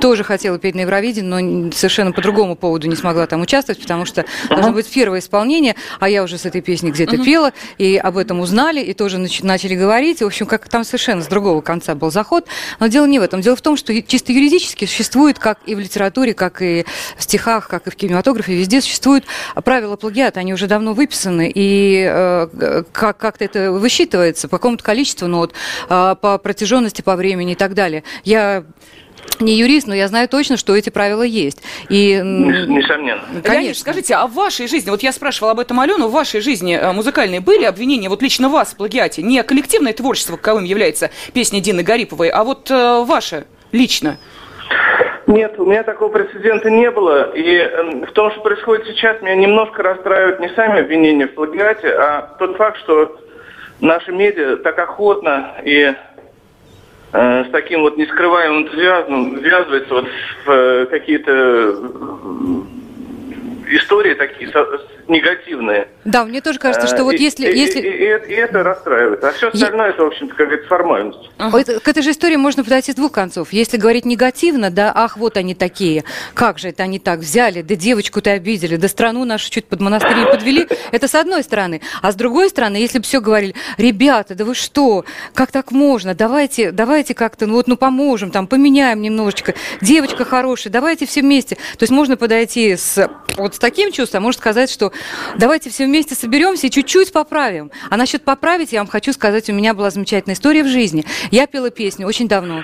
тоже 0.00 0.24
хотела 0.24 0.58
петь 0.58 0.74
на 0.74 0.80
Евровидении, 0.80 1.28
но 1.28 1.72
совершенно 1.72 2.12
по 2.12 2.22
другому 2.22 2.56
поводу 2.56 2.88
не 2.88 2.96
смогла 2.96 3.26
там 3.26 3.40
участвовать, 3.40 3.80
потому 3.80 4.04
что 4.04 4.24
должно 4.48 4.72
быть 4.72 4.88
первое 4.90 5.20
исполнение, 5.20 5.74
а 6.00 6.08
я 6.08 6.22
уже 6.22 6.38
с 6.38 6.46
этой 6.46 6.60
песней 6.60 6.90
где-то 6.90 7.16
uh-huh. 7.16 7.24
пела, 7.24 7.52
и 7.78 7.96
об 7.96 8.16
этом 8.16 8.40
узнали, 8.40 8.80
и 8.80 8.94
тоже 8.94 9.18
нач- 9.18 9.44
начали 9.44 9.74
говорить. 9.74 10.20
В 10.20 10.26
общем, 10.26 10.46
как 10.46 10.68
там 10.68 10.84
совершенно 10.84 11.22
с 11.22 11.26
другого 11.26 11.60
конца 11.60 11.94
был 11.94 12.10
заход. 12.10 12.46
Но 12.80 12.86
дело 12.86 13.06
не 13.06 13.18
в 13.18 13.22
этом. 13.22 13.40
Дело 13.40 13.56
в 13.56 13.62
том, 13.62 13.76
что 13.76 14.00
чисто 14.02 14.32
юридически 14.32 14.84
существует, 14.84 15.38
как 15.38 15.58
и 15.66 15.74
в 15.74 15.78
литературе, 15.78 16.34
как 16.34 16.62
и 16.62 16.84
в 17.16 17.22
стихах, 17.22 17.68
как 17.68 17.86
и 17.86 17.90
в 17.90 17.96
кинематографе, 17.96 18.54
везде 18.54 18.80
существуют 18.80 19.24
правила 19.64 19.96
плагиата. 19.96 20.40
Они 20.40 20.52
уже 20.52 20.66
давно 20.66 20.94
выписаны, 20.94 21.50
и 21.54 22.06
э, 22.08 22.82
как- 22.92 23.18
как-то 23.18 23.44
это 23.44 23.72
высчитывается 23.72 24.48
по 24.48 24.58
какому-то 24.58 24.84
количеству 24.84 25.26
нот, 25.28 25.52
э, 25.88 26.16
по 26.20 26.38
протяженности, 26.38 27.02
по 27.02 27.16
времени 27.16 27.52
и 27.52 27.56
так 27.56 27.74
далее. 27.74 28.04
Я 28.24 28.64
не 29.40 29.54
юрист, 29.58 29.86
но 29.86 29.94
я 29.94 30.08
знаю 30.08 30.28
точно, 30.28 30.56
что 30.56 30.76
эти 30.76 30.90
правила 30.90 31.22
есть. 31.22 31.62
И, 31.88 32.20
Несомненно. 32.22 33.22
Конечно. 33.30 33.52
Леонид, 33.52 33.78
скажите, 33.78 34.14
а 34.14 34.26
в 34.26 34.34
вашей 34.34 34.68
жизни, 34.68 34.90
вот 34.90 35.02
я 35.02 35.12
спрашивала 35.12 35.52
об 35.52 35.60
этом 35.60 35.78
Алену, 35.80 36.08
в 36.08 36.12
вашей 36.12 36.40
жизни 36.40 36.76
э, 36.76 36.92
музыкальной 36.92 37.40
были 37.40 37.64
обвинения, 37.64 38.08
вот 38.08 38.22
лично 38.22 38.48
вас 38.48 38.72
в 38.72 38.76
плагиате? 38.76 39.22
Не 39.22 39.42
коллективное 39.42 39.92
творчество, 39.92 40.36
каковым 40.36 40.64
является 40.64 41.10
песня 41.32 41.60
Дины 41.60 41.82
Гариповой, 41.82 42.28
а 42.28 42.44
вот 42.44 42.70
э, 42.70 43.04
ваше 43.04 43.46
лично? 43.72 44.18
Нет, 45.26 45.58
у 45.58 45.66
меня 45.66 45.82
такого 45.82 46.10
прецедента 46.10 46.70
не 46.70 46.90
было. 46.90 47.32
И 47.32 47.58
эм, 47.58 48.06
в 48.06 48.12
том, 48.12 48.30
что 48.30 48.40
происходит 48.40 48.86
сейчас, 48.86 49.20
меня 49.20 49.36
немножко 49.36 49.82
расстраивают 49.82 50.40
не 50.40 50.48
сами 50.50 50.80
обвинения 50.80 51.26
в 51.26 51.34
плагиате, 51.34 51.88
а 51.88 52.34
тот 52.38 52.56
факт, 52.56 52.78
что 52.78 53.20
наши 53.80 54.10
медиа 54.10 54.56
так 54.56 54.78
охотно 54.78 55.52
и 55.62 55.92
с 57.12 57.50
таким 57.50 57.80
вот 57.80 57.96
нескрываемым 57.96 58.64
энтузиазмом 58.64 59.38
ввязывается 59.38 59.94
вот 59.94 60.06
в 60.44 60.50
э, 60.50 60.86
какие-то 60.86 61.74
истории 63.70 64.14
такие 64.14 64.50
негативные. 65.08 65.88
Да, 66.04 66.24
мне 66.24 66.40
тоже 66.40 66.58
кажется, 66.58 66.86
что 66.86 67.04
вот 67.04 67.14
если... 67.14 67.50
И, 67.50 67.58
если... 67.58 67.80
И, 67.80 67.84
и, 67.84 68.34
и 68.34 68.34
это 68.34 68.62
расстраивает. 68.62 69.22
А 69.24 69.32
все 69.32 69.48
остальное, 69.48 69.86
я... 69.86 69.92
это, 69.92 70.02
в 70.04 70.06
общем-то, 70.06 70.34
как 70.34 70.46
говорится, 70.46 70.68
формальность. 70.68 71.30
Ага. 71.38 71.60
Это, 71.60 71.80
к 71.80 71.88
этой 71.88 72.02
же 72.02 72.10
истории 72.10 72.36
можно 72.36 72.64
подойти 72.64 72.92
с 72.92 72.94
двух 72.94 73.12
концов. 73.12 73.52
Если 73.52 73.76
говорить 73.76 74.04
негативно, 74.04 74.70
да, 74.70 74.92
ах, 74.94 75.16
вот 75.16 75.36
они 75.36 75.54
такие, 75.54 76.04
как 76.34 76.58
же 76.58 76.68
это 76.68 76.82
они 76.82 76.98
так 76.98 77.20
взяли, 77.20 77.62
да 77.62 77.74
девочку-то 77.74 78.32
обидели, 78.32 78.76
да 78.76 78.88
страну 78.88 79.24
нашу 79.24 79.50
чуть 79.50 79.66
под 79.66 79.80
монастырь 79.80 80.26
подвели, 80.30 80.68
это 80.92 81.08
с 81.08 81.14
одной 81.14 81.42
стороны. 81.42 81.80
А 82.02 82.12
с 82.12 82.14
другой 82.14 82.48
стороны, 82.50 82.76
если 82.76 82.98
бы 82.98 83.04
все 83.04 83.20
говорили, 83.20 83.54
ребята, 83.76 84.34
да 84.34 84.44
вы 84.44 84.54
что, 84.54 85.04
как 85.34 85.52
так 85.52 85.72
можно, 85.72 86.14
давайте, 86.14 86.70
давайте 86.72 87.14
как-то, 87.14 87.46
ну 87.46 87.54
вот, 87.54 87.66
ну 87.68 87.76
поможем, 87.76 88.30
там, 88.30 88.46
поменяем 88.46 89.02
немножечко, 89.02 89.54
девочка 89.80 90.24
хорошая, 90.24 90.72
давайте 90.72 91.06
все 91.06 91.22
вместе. 91.22 91.56
То 91.56 91.82
есть 91.82 91.92
можно 91.92 92.16
подойти 92.16 92.76
с, 92.76 93.08
вот 93.36 93.54
с 93.54 93.58
таким 93.58 93.92
чувством, 93.92 94.18
а 94.18 94.24
можно 94.24 94.40
сказать, 94.40 94.70
что 94.70 94.92
давайте 95.36 95.70
все 95.70 95.86
вместе 95.86 96.14
соберемся 96.14 96.66
и 96.66 96.70
чуть-чуть 96.70 97.12
поправим. 97.12 97.70
А 97.90 97.96
насчет 97.96 98.24
поправить, 98.24 98.72
я 98.72 98.80
вам 98.80 98.88
хочу 98.88 99.12
сказать, 99.12 99.48
у 99.50 99.52
меня 99.52 99.74
была 99.74 99.90
замечательная 99.90 100.34
история 100.34 100.62
в 100.62 100.68
жизни. 100.68 101.04
Я 101.30 101.46
пела 101.46 101.70
песню 101.70 102.06
очень 102.06 102.28
давно 102.28 102.62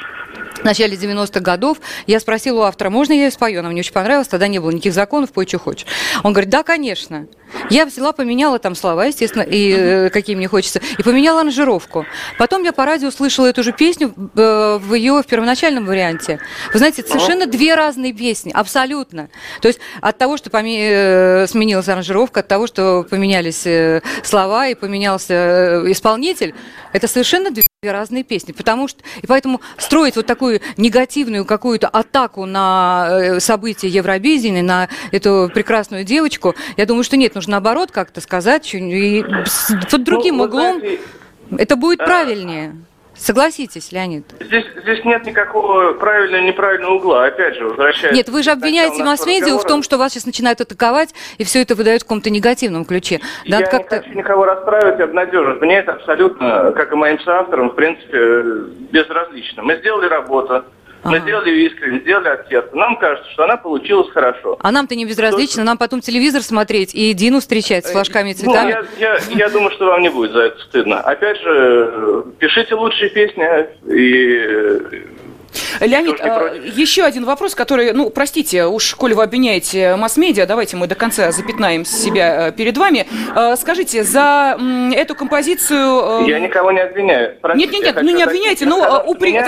в 0.61 0.65
начале 0.65 0.97
90-х 0.97 1.41
годов. 1.41 1.79
Я 2.07 2.21
спросила 2.21 2.61
у 2.61 2.63
автора, 2.63 2.91
можно 2.91 3.13
я 3.13 3.25
ее 3.25 3.31
спою? 3.31 3.61
Она 3.61 3.71
мне 3.71 3.81
очень 3.81 3.93
понравилась, 3.93 4.29
тогда 4.29 4.49
не 4.49 4.59
было 4.59 4.71
никаких 4.71 4.95
законов, 4.95 5.33
пой, 5.33 5.47
что 5.47 5.59
хочешь. 5.59 5.87
Он 6.23 6.33
говорит, 6.33 6.51
да, 6.51 6.63
конечно. 6.63 7.27
Я 7.71 7.87
взяла, 7.87 8.13
поменяла 8.13 8.59
там 8.59 8.75
слова, 8.75 9.05
естественно, 9.07 9.43
и 9.43 9.73
э, 9.73 10.11
какие 10.11 10.37
мне 10.37 10.49
хочется, 10.49 10.81
и 10.99 11.03
поменяла 11.03 11.41
аранжировку. 11.41 12.07
Потом 12.39 12.63
я 12.63 12.73
по 12.73 12.85
радио 12.85 13.09
услышала 13.09 13.47
эту 13.47 13.63
же 13.63 13.73
песню 13.73 14.15
э, 14.17 14.79
в 14.81 14.95
ее 14.95 15.23
в 15.23 15.27
первоначальном 15.27 15.87
варианте. 15.87 16.41
Вы 16.73 16.79
знаете, 16.79 17.03
это 17.03 17.11
совершенно 17.11 17.47
две 17.47 17.75
разные 17.75 18.13
песни, 18.13 18.51
абсолютно. 18.53 19.29
То 19.61 19.69
есть 19.69 19.81
от 20.01 20.19
того, 20.19 20.37
что 20.37 20.51
поме... 20.51 20.79
э, 20.81 21.47
сменилась 21.47 21.89
аранжировка, 21.89 22.41
от 22.41 22.49
того, 22.49 22.67
что 22.67 23.07
поменялись 23.09 23.67
э, 23.67 24.03
слова 24.23 24.69
и 24.69 24.75
поменялся 24.75 25.35
э, 25.35 25.93
исполнитель, 25.93 26.55
это 26.93 27.09
совершенно 27.09 27.51
две 27.51 27.65
разные 27.83 28.25
песни, 28.25 28.53
потому 28.53 28.89
что 28.89 29.03
и 29.21 29.27
поэтому 29.27 29.61
строить 29.77 30.17
вот 30.17 30.25
такую 30.27 30.61
негативную 30.79 31.45
какую-то 31.45 31.87
атаку 31.87 32.47
на 32.47 33.39
события 33.41 33.89
Евровидения, 33.89 34.63
на 34.63 34.89
эту 35.13 35.51
прекрасную 35.53 36.05
девочку, 36.05 36.55
я 36.79 36.87
думаю, 36.87 37.05
что 37.05 37.19
нет, 37.19 37.35
нужно 37.35 37.44
наоборот 37.51 37.91
как-то 37.91 38.21
сказать 38.21 38.75
и 38.75 39.25
под 39.91 40.05
другим 40.05 40.37
ну, 40.37 40.45
углом. 40.45 40.79
Знаете, 40.79 41.01
это 41.59 41.77
будет 41.77 41.99
правильнее. 41.99 42.77
Согласитесь, 43.17 43.93
Леонид. 43.93 44.25
Здесь, 44.41 44.65
здесь 44.83 45.05
нет 45.05 45.25
никакого 45.25 45.93
правильного 45.93 46.43
и 46.43 46.47
неправильного 46.47 46.95
угла. 46.95 47.27
Опять 47.27 47.55
же, 47.55 47.65
возвращаясь... 47.65 48.15
Нет, 48.15 48.29
вы 48.29 48.43
же 48.43 48.51
обвиняете 48.51 49.05
масс-медиа 49.05 49.57
в 49.57 49.65
том, 49.65 49.85
что 49.85 49.99
вас 49.99 50.13
сейчас 50.13 50.27
начинают 50.27 50.61
атаковать, 50.61 51.15
и 51.39 51.45
все 51.45 51.63
это 51.63 51.77
выдают 51.77 52.03
в 52.03 52.07
каком-то 52.07 52.31
негативном 52.31 52.85
ключе. 52.85 53.21
Надо 53.47 53.65
Я 53.65 53.71
как-то... 53.71 53.97
не 53.99 54.03
хочу 54.03 54.19
никого 54.19 54.45
расстраивать 54.47 54.99
и 54.99 55.03
обнадеживать. 55.05 55.61
Мне 55.61 55.79
это 55.79 55.93
абсолютно, 55.93 56.73
как 56.73 56.93
и 56.93 56.97
моим 56.97 57.21
соавторам, 57.21 57.71
в 57.71 57.75
принципе, 57.75 58.43
безразлично. 58.91 59.63
Мы 59.63 59.77
сделали 59.77 60.07
работу. 60.07 60.65
Мы 61.05 61.17
ага. 61.17 61.27
сделали 61.27 61.51
искренне, 61.67 62.01
сделали 62.01 62.29
от 62.29 62.49
сердца. 62.49 62.75
Нам 62.75 62.97
кажется, 62.97 63.31
что 63.33 63.45
она 63.45 63.57
получилась 63.57 64.11
хорошо. 64.11 64.57
А 64.61 64.73
нам-то 64.73 64.95
не 64.95 65.05
безразлично, 65.05 65.63
нам 65.65 65.77
потом 65.79 66.01
телевизор 66.01 66.43
смотреть 66.43 66.95
и 66.95 67.13
Дину 67.13 67.41
встречать 67.41 67.87
с 67.87 67.93
флажками 67.93 68.31
и 68.31 68.35
цветами. 68.35 68.73
Ну, 68.73 68.87
я, 68.99 69.15
я, 69.15 69.19
я 69.31 69.49
думаю, 69.51 69.71
что 69.73 69.87
вам 69.87 70.03
не 70.03 70.09
будет 70.09 70.33
за 70.33 70.41
это 70.41 70.61
стыдно. 70.63 71.01
Опять 71.01 71.41
же, 71.41 72.25
пишите 72.39 72.75
лучшие 72.75 73.11
песни 73.11 73.45
и 73.87 75.14
Леонид, 75.81 76.21
а, 76.21 76.55
еще 76.55 77.05
один 77.05 77.25
вопрос, 77.25 77.55
который, 77.55 77.93
ну, 77.93 78.11
простите, 78.11 78.67
уж, 78.67 78.95
коли 78.95 79.15
вы 79.15 79.23
обвиняете 79.23 79.97
масс-медиа, 79.97 80.47
давайте 80.47 80.77
мы 80.77 80.87
до 80.87 80.95
конца 80.95 81.31
запятнаем 81.33 81.85
себя 81.85 82.49
э, 82.49 82.53
перед 82.53 82.77
вами. 82.77 83.07
А, 83.35 83.57
скажите, 83.57 84.05
за 84.05 84.59
эту 84.95 85.15
композицию... 85.15 86.23
Э, 86.23 86.31
я 86.31 86.39
никого 86.39 86.73
не 86.73 86.81
обвиняю. 86.81 87.37
Простите, 87.41 87.73
нет, 87.73 87.85
нет, 87.85 87.95
нет, 87.97 88.05
ну 88.05 88.17
не 88.17 88.23
обвиняйте, 88.23 88.67
но 88.67 88.77
ну, 88.77 89.11
упрек... 89.11 89.45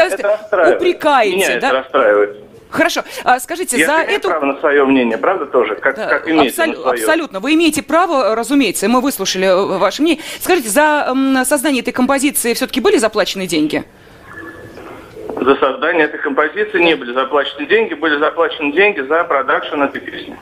упрекаете. 0.76 1.36
Меня 1.36 1.48
да? 1.60 1.68
это 1.68 1.72
расстраивает. 1.72 2.36
Хорошо. 2.70 3.02
А, 3.24 3.40
скажите, 3.40 3.78
я 3.78 3.86
за 3.86 3.92
эту... 4.02 4.28
право 4.28 4.44
на 4.44 4.58
свое 4.58 4.84
мнение, 4.84 5.16
правда 5.18 5.46
тоже? 5.46 5.76
Как, 5.76 5.96
да, 5.96 6.06
как 6.06 6.28
имеете 6.28 6.62
абсол... 6.62 6.82
свое. 6.82 7.00
Абсолютно. 7.00 7.40
Вы 7.40 7.54
имеете 7.54 7.82
право, 7.82 8.34
разумеется, 8.34 8.88
мы 8.88 9.00
выслушали 9.00 9.78
ваше 9.78 10.02
мнение. 10.02 10.22
Скажите, 10.40 10.68
за 10.68 11.14
создание 11.44 11.82
этой 11.82 11.92
композиции 11.92 12.54
все-таки 12.54 12.80
были 12.80 12.98
заплачены 12.98 13.46
деньги? 13.46 13.84
За 15.46 15.56
создание 15.56 16.06
этой 16.06 16.18
композиции 16.18 16.82
не 16.82 16.96
были 16.96 17.12
заплачены 17.14 17.66
деньги, 17.66 17.94
были 17.94 18.18
заплачены 18.18 18.72
деньги 18.72 19.00
за 19.00 19.24
продакшн 19.24 19.82
этой 19.82 20.00
песни. 20.00 20.36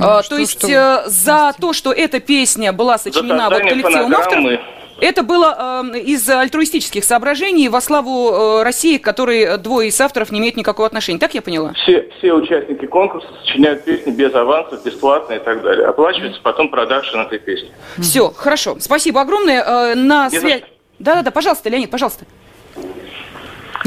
А, 0.00 0.22
что, 0.22 0.36
то 0.36 0.40
есть 0.40 0.52
что? 0.52 0.68
Э, 0.68 1.08
за 1.08 1.52
то, 1.60 1.72
что 1.72 1.92
эта 1.92 2.20
песня 2.20 2.72
была 2.72 2.98
сочинена 2.98 3.50
вот 3.50 3.62
коллективом 3.62 4.14
авторов, 4.14 4.60
это 5.00 5.22
было 5.22 5.82
э, 5.92 5.98
из 5.98 6.28
альтруистических 6.28 7.04
соображений 7.04 7.68
во 7.68 7.80
славу 7.80 8.30
э, 8.30 8.62
России, 8.62 8.96
к 8.96 9.04
которой 9.04 9.58
двое 9.58 9.88
из 9.88 10.00
авторов 10.00 10.30
не 10.30 10.38
имеют 10.38 10.56
никакого 10.56 10.86
отношения. 10.86 11.18
Так 11.18 11.34
я 11.34 11.42
поняла? 11.42 11.72
Все, 11.74 12.08
все 12.18 12.32
участники 12.32 12.86
конкурса 12.86 13.28
сочиняют 13.42 13.84
песни 13.84 14.10
без 14.12 14.34
авансов, 14.34 14.82
бесплатно 14.84 15.34
и 15.34 15.38
так 15.38 15.62
далее. 15.62 15.86
Оплачивается 15.86 16.40
потом 16.42 16.70
продакшн 16.70 17.18
этой 17.18 17.38
песни. 17.38 17.70
Все, 17.98 18.30
хорошо. 18.30 18.76
Спасибо 18.80 19.20
огромное. 19.20 19.62
Э, 19.62 19.94
на 19.94 20.30
связь... 20.30 20.62
Да-да-да, 20.98 21.30
пожалуйста, 21.30 21.68
Леонид, 21.68 21.90
пожалуйста. 21.90 22.24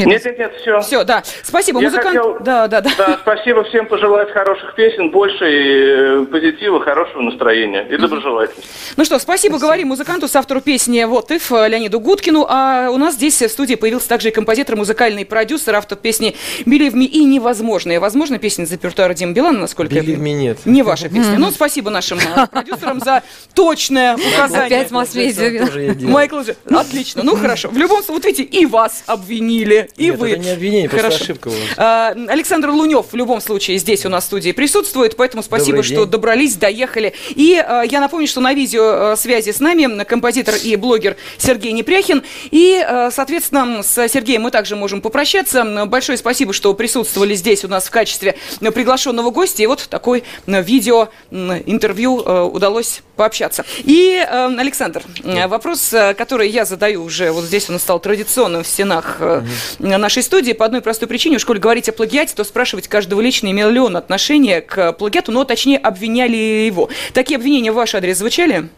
Нет, 0.05 0.25
нет, 0.25 0.39
нет, 0.39 0.53
все. 0.61 0.79
Все, 0.81 1.03
да. 1.03 1.23
Спасибо, 1.43 1.79
Я 1.79 1.89
музыкант. 1.89 2.17
Хотел, 2.17 2.37
да, 2.39 2.67
да, 2.67 2.81
да. 2.81 2.89
Да, 2.97 3.19
спасибо 3.21 3.63
всем 3.63 3.87
пожелать 3.87 4.31
хороших 4.31 4.75
песен, 4.75 5.11
больше 5.11 5.45
э, 5.45 6.25
позитива, 6.25 6.79
хорошего 6.81 7.21
настроения 7.21 7.87
и 7.89 7.97
доброжелательности. 7.97 8.69
Ну 8.97 9.05
что, 9.05 9.19
спасибо, 9.19 9.53
спасибо. 9.53 9.59
говорим 9.59 9.87
музыканту, 9.89 10.27
с 10.27 10.35
автору 10.35 10.61
песни 10.61 11.03
«Вот 11.03 11.31
if» 11.31 11.67
Леониду 11.67 11.99
Гудкину. 11.99 12.45
А 12.47 12.89
у 12.89 12.97
нас 12.97 13.15
здесь 13.15 13.41
в 13.41 13.47
студии 13.49 13.75
появился 13.75 14.09
также 14.09 14.29
и 14.29 14.31
композитор, 14.31 14.75
музыкальный 14.75 15.25
продюсер, 15.25 15.75
автор 15.75 15.97
песни 15.97 16.35
«Believe 16.65 16.93
me» 16.93 17.05
и 17.05 17.23
«Невозможное». 17.23 17.99
Возможно, 17.99 18.37
песня 18.39 18.65
из 18.65 18.71
репертуара 18.71 19.13
Дима 19.13 19.33
Билана, 19.33 19.59
насколько 19.59 19.95
Believe 19.95 20.19
me 20.19 20.33
нет. 20.33 20.59
Не 20.65 20.83
ваша 20.83 21.09
песня. 21.09 21.37
Ну, 21.37 21.51
спасибо 21.51 21.89
нашим 21.89 22.19
э, 22.19 22.47
продюсерам 22.51 22.99
за 22.99 23.23
точное 23.53 24.15
указание. 24.15 24.65
Опять 24.65 24.91
масс-медиа. 24.91 26.07
Майкл 26.07 26.41
же. 26.43 26.55
Отлично. 26.69 27.23
Ну, 27.23 27.35
хорошо. 27.35 27.69
В 27.69 27.77
любом 27.77 28.03
случае, 28.03 28.13
вот 28.13 28.25
видите, 28.25 28.43
и 28.43 28.65
вас 28.65 29.03
обвинили 29.07 29.88
и 29.97 30.05
Нет, 30.05 30.17
вы. 30.17 30.31
Это 30.31 30.39
не 30.39 30.49
обвинение, 30.49 30.87
Хорошо. 30.87 31.07
просто 31.07 31.23
ошибка 31.23 31.47
у 31.49 31.51
вас. 31.51 31.59
А, 31.77 32.15
Александр 32.27 32.69
Лунев 32.69 33.07
в 33.11 33.15
любом 33.15 33.41
случае 33.41 33.77
здесь 33.77 34.05
у 34.05 34.09
нас 34.09 34.23
в 34.23 34.27
студии 34.27 34.51
присутствует, 34.51 35.15
поэтому 35.15 35.43
спасибо, 35.43 35.83
что 35.83 36.05
добрались, 36.05 36.55
доехали. 36.55 37.13
И 37.29 37.55
а, 37.55 37.83
я 37.83 37.99
напомню, 37.99 38.27
что 38.27 38.41
на 38.41 38.53
видео 38.53 39.11
а, 39.11 39.15
связи 39.15 39.51
с 39.51 39.59
нами 39.59 40.03
композитор 40.03 40.55
и 40.55 40.75
блогер 40.75 41.17
Сергей 41.37 41.71
Непряхин. 41.71 42.23
И, 42.51 42.83
а, 42.85 43.11
соответственно, 43.11 43.83
с 43.83 44.07
Сергеем 44.07 44.43
мы 44.43 44.51
также 44.51 44.75
можем 44.75 45.01
попрощаться. 45.01 45.85
Большое 45.85 46.17
спасибо, 46.17 46.53
что 46.53 46.73
присутствовали 46.73 47.35
здесь 47.35 47.65
у 47.65 47.67
нас 47.67 47.87
в 47.87 47.91
качестве 47.91 48.35
приглашенного 48.59 49.31
гостя. 49.31 49.63
И 49.63 49.67
вот 49.67 49.87
такой 49.89 50.23
видео 50.47 51.09
интервью 51.31 52.15
удалось 52.15 53.01
пообщаться. 53.15 53.65
И, 53.79 54.17
Александр, 54.17 55.03
вопрос, 55.47 55.93
который 56.17 56.49
я 56.49 56.65
задаю 56.65 57.03
уже, 57.03 57.31
вот 57.31 57.43
здесь 57.43 57.69
он 57.69 57.79
стал 57.79 57.99
традиционным 57.99 58.63
в 58.63 58.67
стенах 58.67 59.17
угу 59.19 59.43
нашей 59.79 60.23
студии 60.23 60.53
по 60.53 60.65
одной 60.65 60.81
простой 60.81 61.07
причине. 61.07 61.37
Уж 61.37 61.45
коль 61.45 61.59
говорить 61.59 61.89
о 61.89 61.93
плагиате, 61.93 62.33
то 62.35 62.43
спрашивать 62.43 62.87
каждого 62.87 63.21
лично, 63.21 63.49
имел 63.49 63.69
ли 63.69 63.79
он 63.79 63.97
отношение 63.97 64.61
к 64.61 64.93
плагиату, 64.93 65.31
но 65.31 65.43
точнее 65.43 65.77
обвиняли 65.77 66.35
его. 66.35 66.89
Такие 67.13 67.37
обвинения 67.37 67.71
в 67.71 67.75
ваш 67.75 67.95
адрес 67.95 68.17
звучали? 68.17 68.69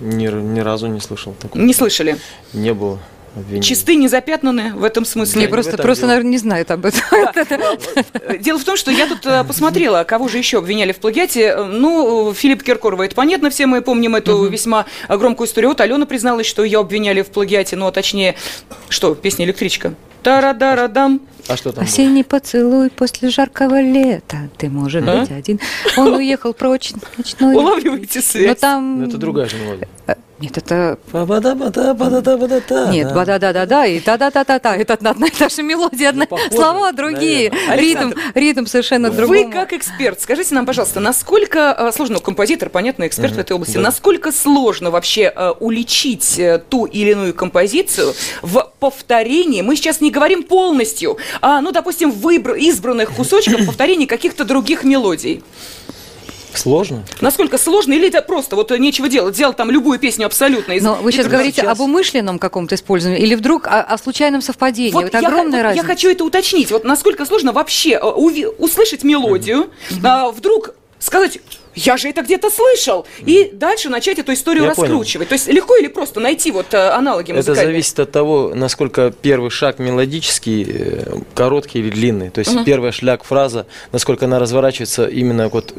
Ни, 0.00 0.26
ни 0.26 0.60
разу 0.60 0.86
не 0.86 1.00
слышал 1.00 1.34
такого. 1.34 1.60
Не 1.60 1.74
слышали? 1.74 2.18
Не 2.52 2.72
было. 2.72 2.98
Обвинений. 3.36 3.62
Чисты, 3.62 3.94
не 3.96 4.08
запятнаны 4.08 4.74
в 4.74 4.84
этом 4.84 5.04
смысле. 5.04 5.42
Не, 5.42 5.48
просто, 5.48 5.76
просто 5.76 6.06
наверное, 6.06 6.30
не 6.30 6.38
знают 6.38 6.70
об 6.70 6.86
этом. 6.86 7.00
Дело 8.40 8.58
в 8.58 8.64
том, 8.64 8.76
что 8.76 8.90
я 8.90 9.06
тут 9.06 9.24
э, 9.26 9.44
посмотрела, 9.44 10.04
кого 10.04 10.28
же 10.28 10.38
еще 10.38 10.58
обвиняли 10.58 10.92
в 10.92 10.98
плагиате. 10.98 11.56
Ну, 11.56 12.32
Филипп 12.32 12.62
Киркорова, 12.62 13.04
это 13.04 13.14
понятно, 13.14 13.50
все 13.50 13.66
мы 13.66 13.82
помним 13.82 14.16
эту 14.16 14.44
весьма 14.46 14.86
громкую 15.08 15.46
историю. 15.46 15.70
Вот 15.70 15.80
Алена 15.80 16.06
призналась, 16.06 16.46
что 16.46 16.64
ее 16.64 16.80
обвиняли 16.80 17.22
в 17.22 17.28
плагиате, 17.28 17.76
ну, 17.76 17.86
а 17.86 17.92
точнее, 17.92 18.34
что, 18.88 19.14
песня 19.14 19.44
«Электричка». 19.44 19.94
Тарадарадам. 20.22 21.20
А 21.48 21.56
что 21.56 21.72
там 21.72 21.84
Осенний 21.84 22.22
было? 22.22 22.28
поцелуй 22.28 22.90
после 22.90 23.30
жаркого 23.30 23.80
лета. 23.80 24.50
Ты, 24.58 24.68
может 24.68 25.06
а? 25.08 25.20
быть, 25.20 25.30
один. 25.30 25.60
Он 25.96 26.14
уехал 26.14 26.52
прочь 26.52 26.92
ночной. 27.16 27.54
Улавливаете 27.56 28.20
связь. 28.20 28.48
Но 28.48 28.54
там... 28.54 29.00
Но 29.00 29.06
это 29.06 29.16
другая 29.16 29.48
же 29.48 29.56
мелодия. 29.56 29.88
Нет, 30.40 30.56
это... 30.56 30.98
Нет, 32.90 33.12
да-да-да-да-да, 33.12 33.86
и 33.86 33.98
та-да-та-та-та. 33.98 34.76
Это 34.76 34.94
одна 34.94 35.26
и 35.26 35.30
та 35.30 35.48
же 35.48 35.62
мелодия, 35.64 36.10
одна... 36.10 36.26
слова 36.52 36.92
другие, 36.92 37.52
ритм, 37.74 38.12
ритм 38.34 38.66
совершенно 38.66 39.10
другой. 39.10 39.46
Вы 39.46 39.52
как 39.52 39.72
эксперт, 39.72 40.20
скажите 40.20 40.54
нам, 40.54 40.64
пожалуйста, 40.64 41.00
насколько 41.00 41.74
э, 41.76 41.92
сложно, 41.92 42.16
ну, 42.16 42.20
композитор, 42.20 42.68
понятно, 42.70 43.06
эксперт 43.06 43.34
в 43.34 43.38
этой 43.38 43.52
области, 43.52 43.78
насколько 43.78 44.30
сложно 44.30 44.90
вообще 44.90 45.32
э, 45.34 45.52
уличить 45.58 46.38
э, 46.38 46.62
ту 46.68 46.84
или 46.84 47.10
иную 47.10 47.34
композицию 47.34 48.14
в 48.42 48.70
повторении? 48.78 49.62
Мы 49.62 49.74
сейчас 49.74 50.00
не 50.00 50.10
говорим 50.10 50.44
полностью, 50.44 51.18
а, 51.40 51.60
ну, 51.60 51.72
допустим, 51.72 52.12
выбор 52.12 52.54
избранных 52.54 53.10
кусочков 53.10 53.66
повторения 53.66 54.06
каких-то 54.06 54.44
других 54.44 54.84
мелодий. 54.84 55.42
Сложно? 56.54 57.04
Насколько 57.20 57.58
сложно? 57.58 57.92
Или 57.92 58.08
это 58.08 58.22
просто 58.22 58.56
вот 58.56 58.70
нечего 58.70 59.08
делать? 59.08 59.34
Взял 59.34 59.52
там 59.52 59.70
любую 59.70 59.98
песню 59.98 60.26
абсолютно. 60.26 60.72
Из... 60.72 60.82
Но 60.82 60.96
вы 60.96 61.12
сейчас 61.12 61.26
говорите 61.26 61.62
сейчас... 61.62 61.72
об 61.72 61.80
умышленном 61.80 62.38
каком-то 62.38 62.74
использовании 62.74 63.22
или 63.22 63.34
вдруг 63.34 63.66
о, 63.66 63.82
о 63.82 63.98
случайном 63.98 64.42
совпадении? 64.42 64.92
Вот 64.92 65.04
это 65.04 65.18
я, 65.18 65.28
огромная 65.28 65.58
вот 65.58 65.64
разница. 65.64 65.86
Я 65.86 65.88
хочу 65.88 66.08
это 66.10 66.24
уточнить. 66.24 66.70
Вот 66.70 66.84
насколько 66.84 67.26
сложно 67.26 67.52
вообще 67.52 67.90
э, 67.90 68.00
уви- 68.00 68.48
услышать 68.58 69.04
мелодию, 69.04 69.70
mm-hmm. 69.90 70.00
а, 70.04 70.30
вдруг 70.30 70.74
сказать, 70.98 71.38
я 71.78 71.96
же 71.96 72.08
это 72.08 72.22
где-то 72.22 72.50
слышал. 72.50 73.06
И 73.20 73.50
дальше 73.52 73.88
начать 73.88 74.18
эту 74.18 74.32
историю 74.32 74.64
я 74.64 74.70
раскручивать. 74.70 75.28
Понял. 75.28 75.28
То 75.28 75.34
есть 75.34 75.48
легко 75.48 75.76
или 75.76 75.88
просто 75.88 76.20
найти 76.20 76.50
вот 76.50 76.74
э, 76.74 76.90
аналоги 76.90 77.32
музыкальные? 77.32 77.62
Это 77.62 77.72
зависит 77.72 78.00
от 78.00 78.12
того, 78.12 78.52
насколько 78.54 79.12
первый 79.22 79.50
шаг 79.50 79.78
мелодический, 79.78 80.66
э, 80.68 81.18
короткий 81.34 81.80
или 81.80 81.90
длинный. 81.90 82.30
То 82.30 82.40
есть 82.40 82.54
угу. 82.54 82.64
первая 82.64 82.92
шляг 82.92 83.24
фраза, 83.24 83.66
насколько 83.92 84.26
она 84.26 84.38
разворачивается 84.38 85.06
именно 85.06 85.48
вот 85.48 85.74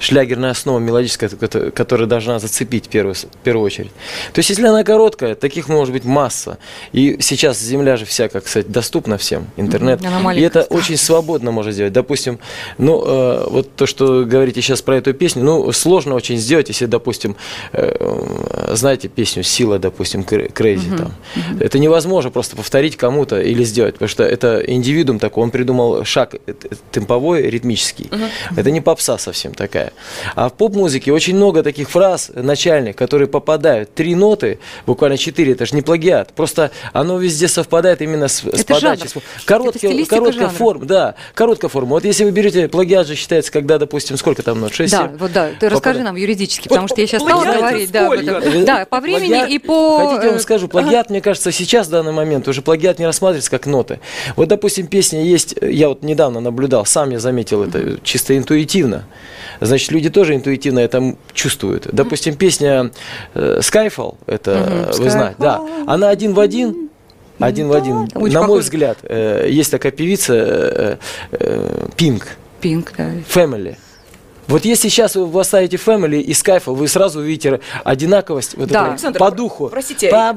шлягерная 0.00 0.50
основа 0.50 0.78
мелодическая, 0.78 1.28
которая 1.28 2.06
должна 2.06 2.38
зацепить 2.38 2.86
в 2.86 2.88
первую, 2.88 3.14
в 3.14 3.26
первую 3.44 3.64
очередь. 3.64 3.92
То 4.32 4.40
есть 4.40 4.50
если 4.50 4.66
она 4.66 4.82
короткая, 4.84 5.34
таких 5.34 5.68
может 5.68 5.92
быть 5.92 6.04
масса. 6.04 6.58
И 6.92 7.18
сейчас 7.20 7.60
земля 7.60 7.96
же 7.96 8.04
вся, 8.04 8.28
как 8.28 8.48
сказать, 8.48 8.70
доступна 8.70 9.18
всем, 9.18 9.46
интернет. 9.56 10.00
И 10.34 10.40
это 10.40 10.62
очень 10.62 10.96
свободно 10.96 11.52
можно 11.52 11.72
сделать. 11.72 11.92
Допустим, 11.92 12.38
ну 12.78 13.02
э, 13.04 13.46
вот 13.48 13.76
то, 13.76 13.86
что 13.86 14.24
говорите 14.24 14.60
сейчас 14.60 14.82
про 14.82 14.96
эту 14.96 15.14
песню, 15.14 15.43
ну, 15.44 15.72
сложно 15.72 16.14
очень 16.14 16.38
сделать, 16.38 16.68
если, 16.68 16.86
допустим, 16.86 17.36
э, 17.72 18.72
знаете 18.72 19.08
песню 19.08 19.42
«Сила», 19.42 19.78
допустим, 19.78 20.22
«Crazy», 20.22 20.50
uh-huh. 20.54 20.98
там. 20.98 21.14
Uh-huh. 21.36 21.64
Это 21.64 21.78
невозможно 21.78 22.30
просто 22.30 22.56
повторить 22.56 22.96
кому-то 22.96 23.40
или 23.40 23.62
сделать, 23.64 23.94
потому 23.94 24.08
что 24.08 24.24
это 24.24 24.62
индивидуум 24.66 25.18
такой, 25.18 25.44
он 25.44 25.50
придумал 25.50 26.04
шаг 26.04 26.34
темповой, 26.90 27.42
ритмический. 27.42 28.06
Uh-huh. 28.06 28.28
Это 28.56 28.70
не 28.70 28.80
попса 28.80 29.18
совсем 29.18 29.54
такая. 29.54 29.92
А 30.34 30.48
в 30.48 30.54
поп-музыке 30.54 31.12
очень 31.12 31.36
много 31.36 31.62
таких 31.62 31.90
фраз 31.90 32.30
начальных, 32.34 32.96
которые 32.96 33.28
попадают. 33.28 33.94
Три 33.94 34.14
ноты, 34.14 34.58
буквально 34.86 35.18
четыре, 35.18 35.52
это 35.52 35.66
же 35.66 35.74
не 35.74 35.82
плагиат. 35.82 36.32
Просто 36.32 36.70
оно 36.92 37.18
везде 37.18 37.48
совпадает 37.48 38.00
именно 38.00 38.28
с, 38.28 38.44
это 38.44 38.58
с 38.58 38.64
подачей. 38.64 39.10
Короткая, 39.44 40.04
короткая 40.06 40.48
форма, 40.48 40.86
да, 40.86 41.14
короткая 41.34 41.68
форма. 41.68 41.90
Вот 41.90 42.04
если 42.04 42.24
вы 42.24 42.30
берете, 42.30 42.68
плагиат 42.68 43.06
же 43.06 43.14
считается, 43.14 43.52
когда, 43.52 43.78
допустим, 43.78 44.16
сколько 44.16 44.42
там 44.42 44.60
нот? 44.60 44.72
6, 44.74 44.92
да, 44.92 45.08
7? 45.08 45.16
вот 45.16 45.32
да, 45.34 45.50
ты 45.58 45.68
расскажи 45.68 46.00
нам 46.00 46.16
юридически, 46.16 46.68
потому 46.68 46.88
что 46.88 47.00
я 47.00 47.06
сейчас 47.06 47.22
стала 47.22 47.44
говорить. 47.44 47.90
Да, 47.90 48.10
да, 48.64 48.86
по 48.86 49.00
времени 49.00 49.52
и 49.52 49.58
по... 49.58 49.98
Хотите, 49.98 50.26
я 50.26 50.30
вам 50.32 50.40
скажу, 50.40 50.68
плагиат, 50.68 51.10
мне 51.10 51.20
кажется, 51.20 51.52
сейчас, 51.52 51.88
в 51.88 51.90
данный 51.90 52.12
момент, 52.12 52.48
уже 52.48 52.62
плагиат 52.62 52.98
не 52.98 53.06
рассматривается 53.06 53.50
как 53.50 53.66
ноты. 53.66 54.00
Вот, 54.36 54.48
допустим, 54.48 54.86
песня 54.86 55.22
есть, 55.22 55.54
я 55.60 55.88
вот 55.88 56.02
недавно 56.02 56.40
наблюдал, 56.40 56.86
сам 56.86 57.10
я 57.10 57.18
заметил 57.18 57.64
это 57.64 57.98
чисто 58.02 58.36
интуитивно. 58.36 59.04
Значит, 59.60 59.90
люди 59.92 60.10
тоже 60.10 60.34
интуитивно 60.34 60.78
это 60.80 61.16
чувствуют. 61.32 61.88
Допустим, 61.92 62.36
песня 62.36 62.90
Skyfall, 63.34 64.16
это, 64.26 64.94
вы 64.98 65.10
знаете, 65.10 65.36
да, 65.38 65.60
она 65.86 66.08
один 66.08 66.34
в 66.34 66.40
один 66.40 66.90
один 67.38 67.68
в 67.68 67.72
один. 67.72 68.08
На 68.14 68.42
мой 68.46 68.60
взгляд, 68.60 68.98
э, 69.02 69.48
есть 69.50 69.70
такая 69.70 69.92
певица 69.92 70.98
Пинк. 71.96 72.28
Пинк, 72.60 72.92
да. 72.96 73.10
Family. 73.28 73.76
Вот 74.48 74.64
если 74.64 74.88
сейчас 74.88 75.16
вы 75.16 75.40
оставите 75.40 75.76
Family 75.76 76.20
и 76.20 76.32
Skyfall, 76.32 76.74
вы 76.74 76.88
сразу 76.88 77.20
увидите 77.20 77.60
одинаковость 77.82 78.56
вот 78.56 78.68
да. 78.68 78.90
Александр, 78.90 79.18
по 79.18 79.30
духу. 79.30 79.68
Простите, 79.68 80.10
а 80.10 80.32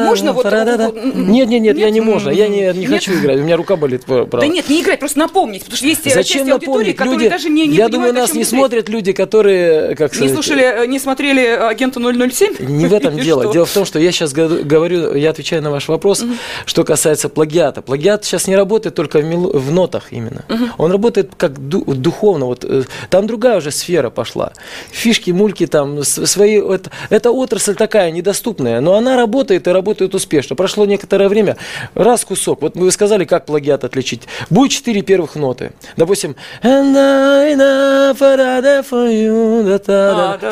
можно 0.00 0.32
вот... 0.32 0.44
Нет, 0.44 1.48
нет, 1.48 1.62
нет, 1.62 1.78
я 1.78 1.90
не 1.90 2.00
можно, 2.00 2.30
я 2.30 2.48
не, 2.48 2.72
не 2.72 2.86
хочу 2.86 3.12
играть, 3.14 3.38
у 3.38 3.42
меня 3.42 3.56
рука 3.56 3.76
болит. 3.76 4.04
Правда. 4.04 4.40
Да 4.40 4.46
нет, 4.46 4.68
не 4.68 4.82
играть, 4.82 4.98
просто 4.98 5.18
напомнить, 5.18 5.62
потому 5.62 5.76
что 5.76 5.86
есть 5.86 6.14
Зачем 6.14 6.48
напомнить? 6.48 6.98
Люди, 7.00 7.28
даже 7.28 7.48
не, 7.48 7.66
не 7.66 7.76
Я 7.76 7.88
думаю, 7.88 8.12
нас 8.14 8.32
не 8.34 8.44
смотрят 8.44 8.88
люди, 8.88 9.12
которые... 9.12 9.94
Как 9.96 10.18
не 10.18 10.28
слушали, 10.28 10.86
не 10.86 10.98
смотрели 10.98 11.46
агента 11.46 12.00
007? 12.00 12.56
Не 12.60 12.86
в 12.86 12.92
этом 12.92 13.16
дело. 13.24 13.52
Дело 13.52 13.66
в 13.66 13.72
том, 13.72 13.84
что 13.84 13.98
я 13.98 14.12
сейчас 14.12 14.32
говорю, 14.32 15.14
я 15.14 15.30
отвечаю 15.30 15.62
на 15.62 15.70
ваш 15.70 15.88
вопрос, 15.88 16.24
что 16.66 16.84
касается 16.84 17.28
плагиата. 17.28 17.82
Плагиат 17.82 18.24
сейчас 18.24 18.46
не 18.46 18.56
работает 18.56 18.94
только 18.94 19.20
в 19.20 19.70
нотах 19.70 20.12
именно. 20.12 20.44
Он 20.78 20.90
работает 20.90 21.32
как 21.36 21.58
духовно. 21.68 22.46
Вот 22.46 22.64
э, 22.64 22.84
там 23.10 23.26
другая 23.34 23.58
уже 23.58 23.72
сфера 23.72 24.10
пошла. 24.10 24.52
Фишки, 24.92 25.32
мульки 25.32 25.66
там, 25.66 26.04
свои... 26.04 26.60
Это, 26.60 26.90
это 27.10 27.32
отрасль 27.32 27.74
такая 27.74 28.12
недоступная, 28.12 28.80
но 28.80 28.94
она 28.94 29.16
работает 29.16 29.66
и 29.66 29.70
работает 29.70 30.14
успешно. 30.14 30.54
Прошло 30.54 30.86
некоторое 30.86 31.28
время, 31.28 31.56
раз 31.94 32.24
кусок. 32.24 32.62
Вот 32.62 32.76
вы 32.76 32.92
сказали, 32.92 33.24
как 33.24 33.44
плагиат 33.46 33.82
отличить. 33.82 34.22
Будет 34.50 34.70
четыре 34.70 35.02
первых 35.02 35.34
ноты. 35.34 35.72
Допустим, 35.96 36.36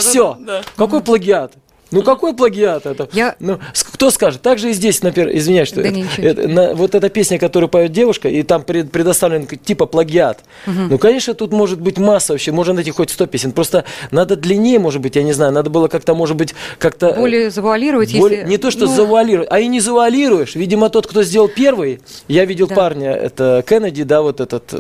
все. 0.01 0.39
Какой 0.77 1.03
плагиат? 1.03 1.53
Ну 1.93 2.03
какой 2.03 2.35
плагиат 2.35 2.87
это? 2.87 3.09
Я... 3.13 3.37
Ну, 3.39 3.59
кто 3.93 4.11
скажет? 4.11 4.43
Так 4.43 4.59
же 4.59 4.71
и 4.71 4.73
здесь, 4.73 5.03
например, 5.03 5.31
извиняюсь, 5.37 5.69
что 5.69 5.83
да 5.83 5.89
это, 5.89 6.23
это, 6.23 6.49
на, 6.49 6.75
вот 6.75 6.95
эта 6.95 7.09
песня, 7.09 7.39
которую 7.39 7.69
поет 7.69 7.93
девушка, 7.93 8.29
и 8.29 8.43
там 8.43 8.63
пред, 8.63 8.91
предоставлен 8.91 9.47
типа 9.47 9.87
плагиат. 9.87 10.41
Угу. 10.67 10.81
Ну, 10.91 10.99
конечно, 10.99 11.35
тут 11.35 11.53
может 11.53 11.81
быть 11.81 11.99
масса 11.99 12.33
вообще, 12.33 12.53
можно 12.53 12.75
найти 12.75 12.91
хоть 12.91 13.11
100 13.11 13.27
песен. 13.27 13.53
Просто 13.53 13.85
надо 14.11 14.37
длиннее, 14.37 14.79
может 14.79 15.01
быть, 15.01 15.17
я 15.17 15.23
не 15.23 15.33
знаю, 15.33 15.53
надо 15.53 15.71
было 15.71 15.89
как-то, 15.89 16.15
может 16.15 16.37
быть, 16.37 16.55
как-то... 16.79 17.09
Э, 17.09 17.17
Более 17.17 17.51
завуалировать, 17.51 18.17
более, 18.17 18.41
если... 18.41 18.51
Не 18.51 18.59
то, 18.59 18.71
что 18.71 18.87
ну... 18.87 18.95
завуалировать, 18.95 19.49
а 19.51 19.61
и 19.61 19.67
не 19.67 19.81
завуалируешь. 19.81 20.55
Видимо, 20.55 20.89
тот, 20.89 21.07
кто 21.07 21.23
сделал 21.23 21.49
первый, 21.49 22.01
я 22.29 22.45
видел 22.45 22.67
да. 22.67 22.75
парня, 22.75 23.13
это 23.13 23.65
Кеннеди, 23.69 24.03
да, 24.03 24.23
вот 24.23 24.41
этот 24.41 24.75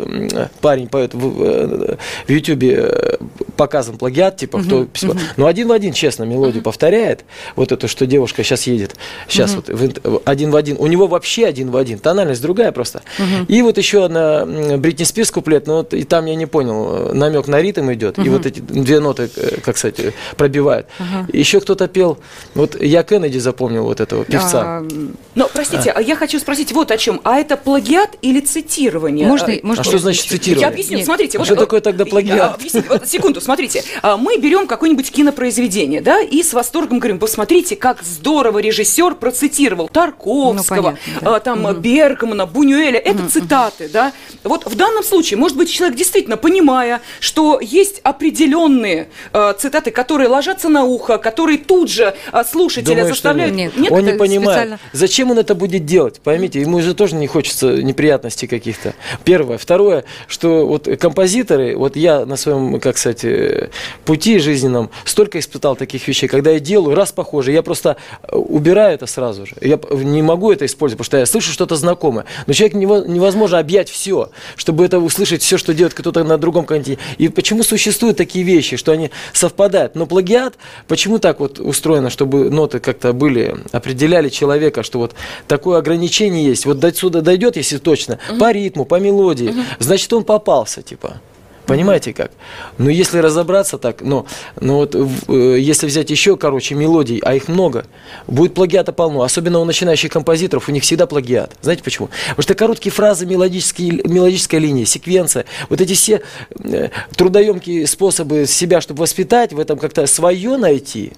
парень 0.60 0.88
поет 0.88 1.14
в, 1.14 1.42
э, 1.42 1.96
в 2.26 2.30
Ютубе 2.30 2.88
э, 2.90 3.16
показан 3.56 3.98
плагиат, 3.98 4.36
типа, 4.36 4.56
угу. 4.56 4.64
кто... 4.64 5.08
Угу. 5.08 5.18
Ну, 5.36 5.46
один 5.46 5.68
в 5.68 5.72
один, 5.72 5.92
честно, 5.92 6.24
мелодию 6.24 6.58
угу. 6.58 6.64
повторяет 6.64 7.24
вот 7.56 7.72
это, 7.72 7.88
что 7.88 8.06
девушка 8.06 8.42
сейчас 8.42 8.66
едет, 8.66 8.96
сейчас 9.28 9.54
угу. 9.54 9.62
вот 9.72 10.22
один 10.24 10.50
в 10.50 10.56
один, 10.56 10.76
у 10.78 10.86
него 10.86 11.06
вообще 11.06 11.46
один 11.46 11.70
в 11.70 11.76
один, 11.76 11.98
тональность 11.98 12.42
другая 12.42 12.72
просто. 12.72 13.02
Угу. 13.18 13.46
И 13.48 13.62
вот 13.62 13.78
еще 13.78 14.04
одна 14.04 14.44
Бритни 14.76 15.04
Спирс 15.04 15.30
куплет, 15.30 15.66
но 15.66 15.78
вот, 15.78 15.94
и 15.94 16.04
там 16.04 16.26
я 16.26 16.34
не 16.34 16.46
понял, 16.46 17.14
намек 17.14 17.46
на 17.48 17.60
ритм 17.60 17.92
идет, 17.92 18.18
угу. 18.18 18.26
и 18.26 18.30
вот 18.30 18.46
эти 18.46 18.60
две 18.60 19.00
ноты, 19.00 19.30
э, 19.36 19.60
как 19.64 19.76
кстати, 19.76 20.12
пробивают. 20.36 20.86
Угу. 20.98 21.36
Еще 21.36 21.60
кто-то 21.60 21.88
пел, 21.88 22.18
вот 22.54 22.80
я 22.80 23.02
Кеннеди 23.02 23.38
запомнил 23.38 23.84
вот 23.84 24.00
этого 24.00 24.24
певца. 24.24 24.62
А, 24.64 24.88
но, 25.34 25.48
простите, 25.52 25.90
а. 25.90 26.00
я 26.00 26.16
хочу 26.16 26.38
спросить 26.38 26.72
вот 26.72 26.90
о 26.90 26.98
чем. 26.98 27.20
А 27.24 27.38
это 27.38 27.56
плагиат 27.56 28.16
или 28.22 28.40
цитирование? 28.40 29.26
Можно, 29.26 29.52
а, 29.52 29.60
можно 29.62 29.80
а 29.82 29.84
что 29.84 29.98
значит 29.98 30.26
цитирование? 30.26 30.62
Я 30.62 30.68
объясню, 30.68 30.96
Нет. 30.98 31.06
смотрите. 31.06 31.38
А 31.38 31.44
что 31.44 31.56
такое 31.56 31.80
тогда 31.80 32.04
плагиат? 32.04 32.54
Объясните, 32.54 32.88
вот, 32.88 33.08
секунду, 33.08 33.40
смотрите. 33.42 33.84
Мы 34.02 34.38
берем 34.38 34.66
какое-нибудь 34.66 35.10
кинопроизведение, 35.10 36.00
да, 36.00 36.20
и 36.20 36.42
с 36.42 36.52
восторгом 36.52 36.98
говорим, 36.98 37.18
посмотрите, 37.18 37.76
как 37.76 38.02
здорово 38.02 38.58
режиссер 38.58 39.14
процитировал 39.16 39.88
Тарковского, 39.88 40.90
ну, 40.90 40.96
понятно, 40.96 40.98
да. 41.20 41.36
А, 41.36 41.40
там 41.40 41.64
угу. 41.64 41.74
Бергмана, 41.74 42.46
Бунюэля. 42.46 42.98
Это 42.98 43.22
угу. 43.22 43.28
цитаты, 43.28 43.88
да. 43.88 44.12
Вот 44.44 44.66
в 44.66 44.74
данном 44.74 45.02
случае, 45.02 45.38
может 45.38 45.56
быть, 45.56 45.70
человек 45.70 45.96
действительно, 45.96 46.36
понимая, 46.36 47.00
что 47.20 47.60
есть 47.60 48.00
определенные 48.02 49.08
э, 49.32 49.54
цитаты, 49.58 49.90
которые 49.90 50.28
ложатся 50.28 50.68
на 50.68 50.84
ухо, 50.84 51.18
которые 51.18 51.58
тут 51.58 51.90
же 51.90 52.14
э, 52.32 52.44
слушателя 52.50 52.96
Думаю, 52.96 53.08
заставляют... 53.08 53.54
Нет. 53.54 53.76
Нет, 53.76 53.92
он 53.92 54.04
не 54.04 54.12
понимает, 54.12 54.60
специально... 54.60 54.78
зачем 54.92 55.30
он 55.30 55.38
это 55.38 55.54
будет 55.54 55.84
делать, 55.84 56.20
поймите, 56.20 56.60
ему 56.60 56.80
же 56.80 56.94
тоже 56.94 57.14
не 57.14 57.26
хочется 57.26 57.82
неприятностей 57.82 58.46
каких-то. 58.46 58.94
Первое. 59.24 59.58
Второе, 59.58 60.04
что 60.26 60.66
вот 60.66 60.88
композиторы, 61.00 61.76
вот 61.76 61.96
я 61.96 62.24
на 62.26 62.36
своем, 62.36 62.80
как 62.80 62.98
сказать, 62.98 63.24
э, 63.32 63.68
пути 64.04 64.38
жизненном 64.38 64.90
столько 65.04 65.38
испытал 65.38 65.76
таких 65.76 66.06
вещей, 66.08 66.28
когда 66.28 66.50
я 66.50 66.60
делаю 66.60 66.94
раз 66.94 67.12
похоже, 67.12 67.52
я 67.52 67.62
просто 67.62 67.96
э, 68.22 68.36
убираю 68.36 68.94
это 68.94 69.06
сразу 69.06 69.46
же. 69.46 69.54
Я 69.60 69.78
не 69.92 70.22
могу 70.22 70.52
это 70.52 70.66
использовать, 70.66 70.98
потому 70.98 71.06
что 71.06 71.16
я 71.18 71.26
слышу 71.26 71.52
что-то 71.52 71.76
знакомое. 71.76 72.24
Но 72.46 72.52
человек 72.52 72.74
невозможно 72.74 73.58
объять 73.58 73.88
все, 73.88 74.30
чтобы 74.56 74.84
это 74.84 74.98
услышать 74.98 75.42
все, 75.42 75.58
что 75.58 75.74
делает 75.74 75.94
кто-то 75.94 76.24
на 76.24 76.38
другом 76.38 76.64
континенте. 76.64 77.02
И 77.18 77.28
почему 77.28 77.62
существуют 77.62 78.16
такие 78.16 78.44
вещи, 78.44 78.76
что 78.76 78.92
они 78.92 79.10
совпадают? 79.32 79.94
Но 79.94 80.06
плагиат, 80.06 80.56
почему 80.88 81.18
так 81.18 81.40
вот 81.40 81.58
устроено, 81.58 82.10
чтобы 82.10 82.50
ноты 82.50 82.80
как-то 82.80 83.12
были, 83.12 83.56
определяли 83.72 84.28
человека, 84.28 84.82
что 84.82 84.98
вот 84.98 85.14
такое 85.46 85.78
ограничение 85.78 86.44
есть. 86.44 86.66
Вот 86.66 86.78
до 86.78 86.92
сюда 86.92 87.20
дойдет, 87.20 87.56
если 87.56 87.78
точно, 87.78 88.18
угу. 88.30 88.38
по 88.38 88.52
ритму, 88.52 88.84
по 88.84 89.00
мелодии, 89.00 89.48
угу. 89.48 89.60
значит 89.78 90.12
он 90.12 90.24
попался, 90.24 90.82
типа. 90.82 91.20
Понимаете 91.66 92.12
как? 92.12 92.32
Но 92.78 92.90
если 92.90 93.18
разобраться 93.18 93.78
так, 93.78 94.02
но, 94.02 94.26
но 94.60 94.78
вот 94.78 94.94
э, 94.94 95.58
если 95.60 95.86
взять 95.86 96.10
еще, 96.10 96.36
короче, 96.36 96.74
мелодий, 96.74 97.20
а 97.22 97.34
их 97.34 97.46
много, 97.46 97.86
будет 98.26 98.54
плагиата 98.54 98.92
полно. 98.92 99.22
Особенно 99.22 99.60
у 99.60 99.64
начинающих 99.64 100.10
композиторов, 100.10 100.68
у 100.68 100.72
них 100.72 100.82
всегда 100.82 101.06
плагиат. 101.06 101.56
Знаете 101.62 101.84
почему? 101.84 102.08
Потому 102.30 102.42
что 102.42 102.54
короткие 102.54 102.92
фразы, 102.92 103.26
мелодические, 103.26 104.02
мелодическая 104.04 104.60
линия, 104.60 104.84
секвенция, 104.84 105.44
вот 105.68 105.80
эти 105.80 105.94
все 105.94 106.22
э, 106.64 106.88
трудоемкие 107.16 107.86
способы 107.86 108.46
себя, 108.46 108.80
чтобы 108.80 109.00
воспитать, 109.02 109.52
в 109.52 109.60
этом 109.60 109.78
как-то 109.78 110.06
свое 110.06 110.56
найти, 110.56 111.12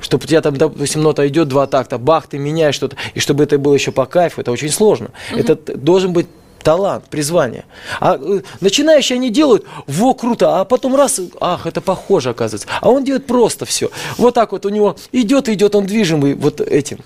чтобы 0.00 0.24
у 0.24 0.26
тебя 0.26 0.40
там, 0.40 0.56
допустим, 0.56 1.02
нота 1.02 1.26
идет 1.28 1.48
два 1.48 1.66
такта, 1.66 1.98
бах, 1.98 2.26
ты 2.26 2.38
меняешь 2.38 2.74
что-то, 2.74 2.96
и 3.14 3.20
чтобы 3.20 3.44
это 3.44 3.58
было 3.58 3.74
еще 3.74 3.92
по 3.92 4.06
кайфу, 4.06 4.40
это 4.40 4.50
очень 4.50 4.70
сложно. 4.70 5.10
Угу. 5.32 5.40
Это 5.40 5.76
должен 5.76 6.12
быть 6.12 6.26
талант, 6.68 7.04
призвание. 7.08 7.64
А 7.98 8.18
э, 8.20 8.40
начинающие 8.60 9.16
они 9.16 9.30
делают, 9.30 9.64
во, 9.86 10.12
круто, 10.12 10.60
а 10.60 10.66
потом 10.66 10.94
раз, 10.94 11.18
ах, 11.40 11.66
это 11.66 11.80
похоже 11.80 12.28
оказывается. 12.28 12.68
А 12.82 12.90
он 12.90 13.04
делает 13.04 13.26
просто 13.26 13.64
все. 13.64 13.90
Вот 14.18 14.34
так 14.34 14.52
вот 14.52 14.66
у 14.66 14.68
него 14.68 14.94
идет, 15.10 15.48
идет, 15.48 15.74
он 15.74 15.86
движимый 15.86 16.34
вот 16.34 16.60
этим. 16.60 16.98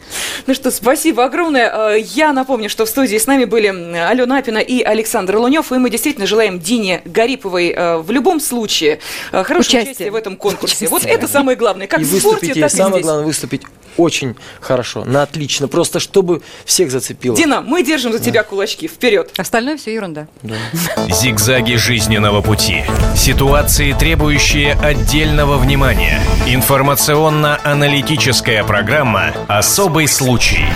Ну 0.49 0.55
что, 0.55 0.73
спасибо 0.73 1.25
огромное. 1.25 1.93
Э, 1.93 2.01
я 2.01 2.33
напомню, 2.33 2.69
что 2.69 2.87
в 2.87 2.89
студии 2.89 3.17
с 3.17 3.29
нами 3.29 3.45
были 3.45 3.69
Алена 3.69 4.39
Апина 4.39 4.59
и 4.59 4.83
Александр 4.83 5.37
Лунев, 5.37 5.71
и 5.71 5.77
мы 5.77 5.91
действительно 5.91 6.27
желаем 6.27 6.59
Дине 6.59 7.01
Гариповой 7.05 7.71
э, 7.71 7.99
в 7.99 8.11
любом 8.11 8.41
случае 8.41 8.99
хорошего 9.31 9.61
участия, 9.61 9.81
участия 9.83 10.11
в 10.11 10.17
этом 10.17 10.37
конкурсе. 10.37 10.87
Участие. 10.87 10.91
Вот 10.91 11.05
это 11.05 11.29
самое 11.29 11.57
главное, 11.57 11.87
как 11.87 12.01
и 12.01 12.05
в 12.05 12.19
спорте, 12.19 12.53
так 12.53 12.57
и 12.57 12.69
самое 12.69 12.95
здесь. 12.95 13.05
главное 13.05 13.27
выступить 13.27 13.63
очень 13.97 14.35
хорошо, 14.61 15.05
на 15.05 15.23
отлично, 15.23 15.69
просто 15.69 16.01
чтобы 16.01 16.43
всех 16.65 16.91
зацепило. 16.91 17.37
Дина, 17.37 17.61
мы 17.61 17.85
держим 17.85 18.13
за 18.13 18.19
тебя 18.19 18.43
кулачки, 18.43 18.89
вперед. 18.89 19.31
Остальное 19.37 19.77
все 19.77 19.95
ерунда. 19.95 20.27
Да. 20.43 20.57
Зигзаги 21.09 21.77
жизненного 21.77 22.43
пути. 22.43 22.83
Ситуации, 23.17 23.93
требующие 23.93 24.73
отдельного 24.75 25.59
внимания. 25.59 26.21
Информационно-аналитическая 26.47 28.65
программа 28.65 29.33
«Особый 29.49 30.09
случай». 30.09 30.67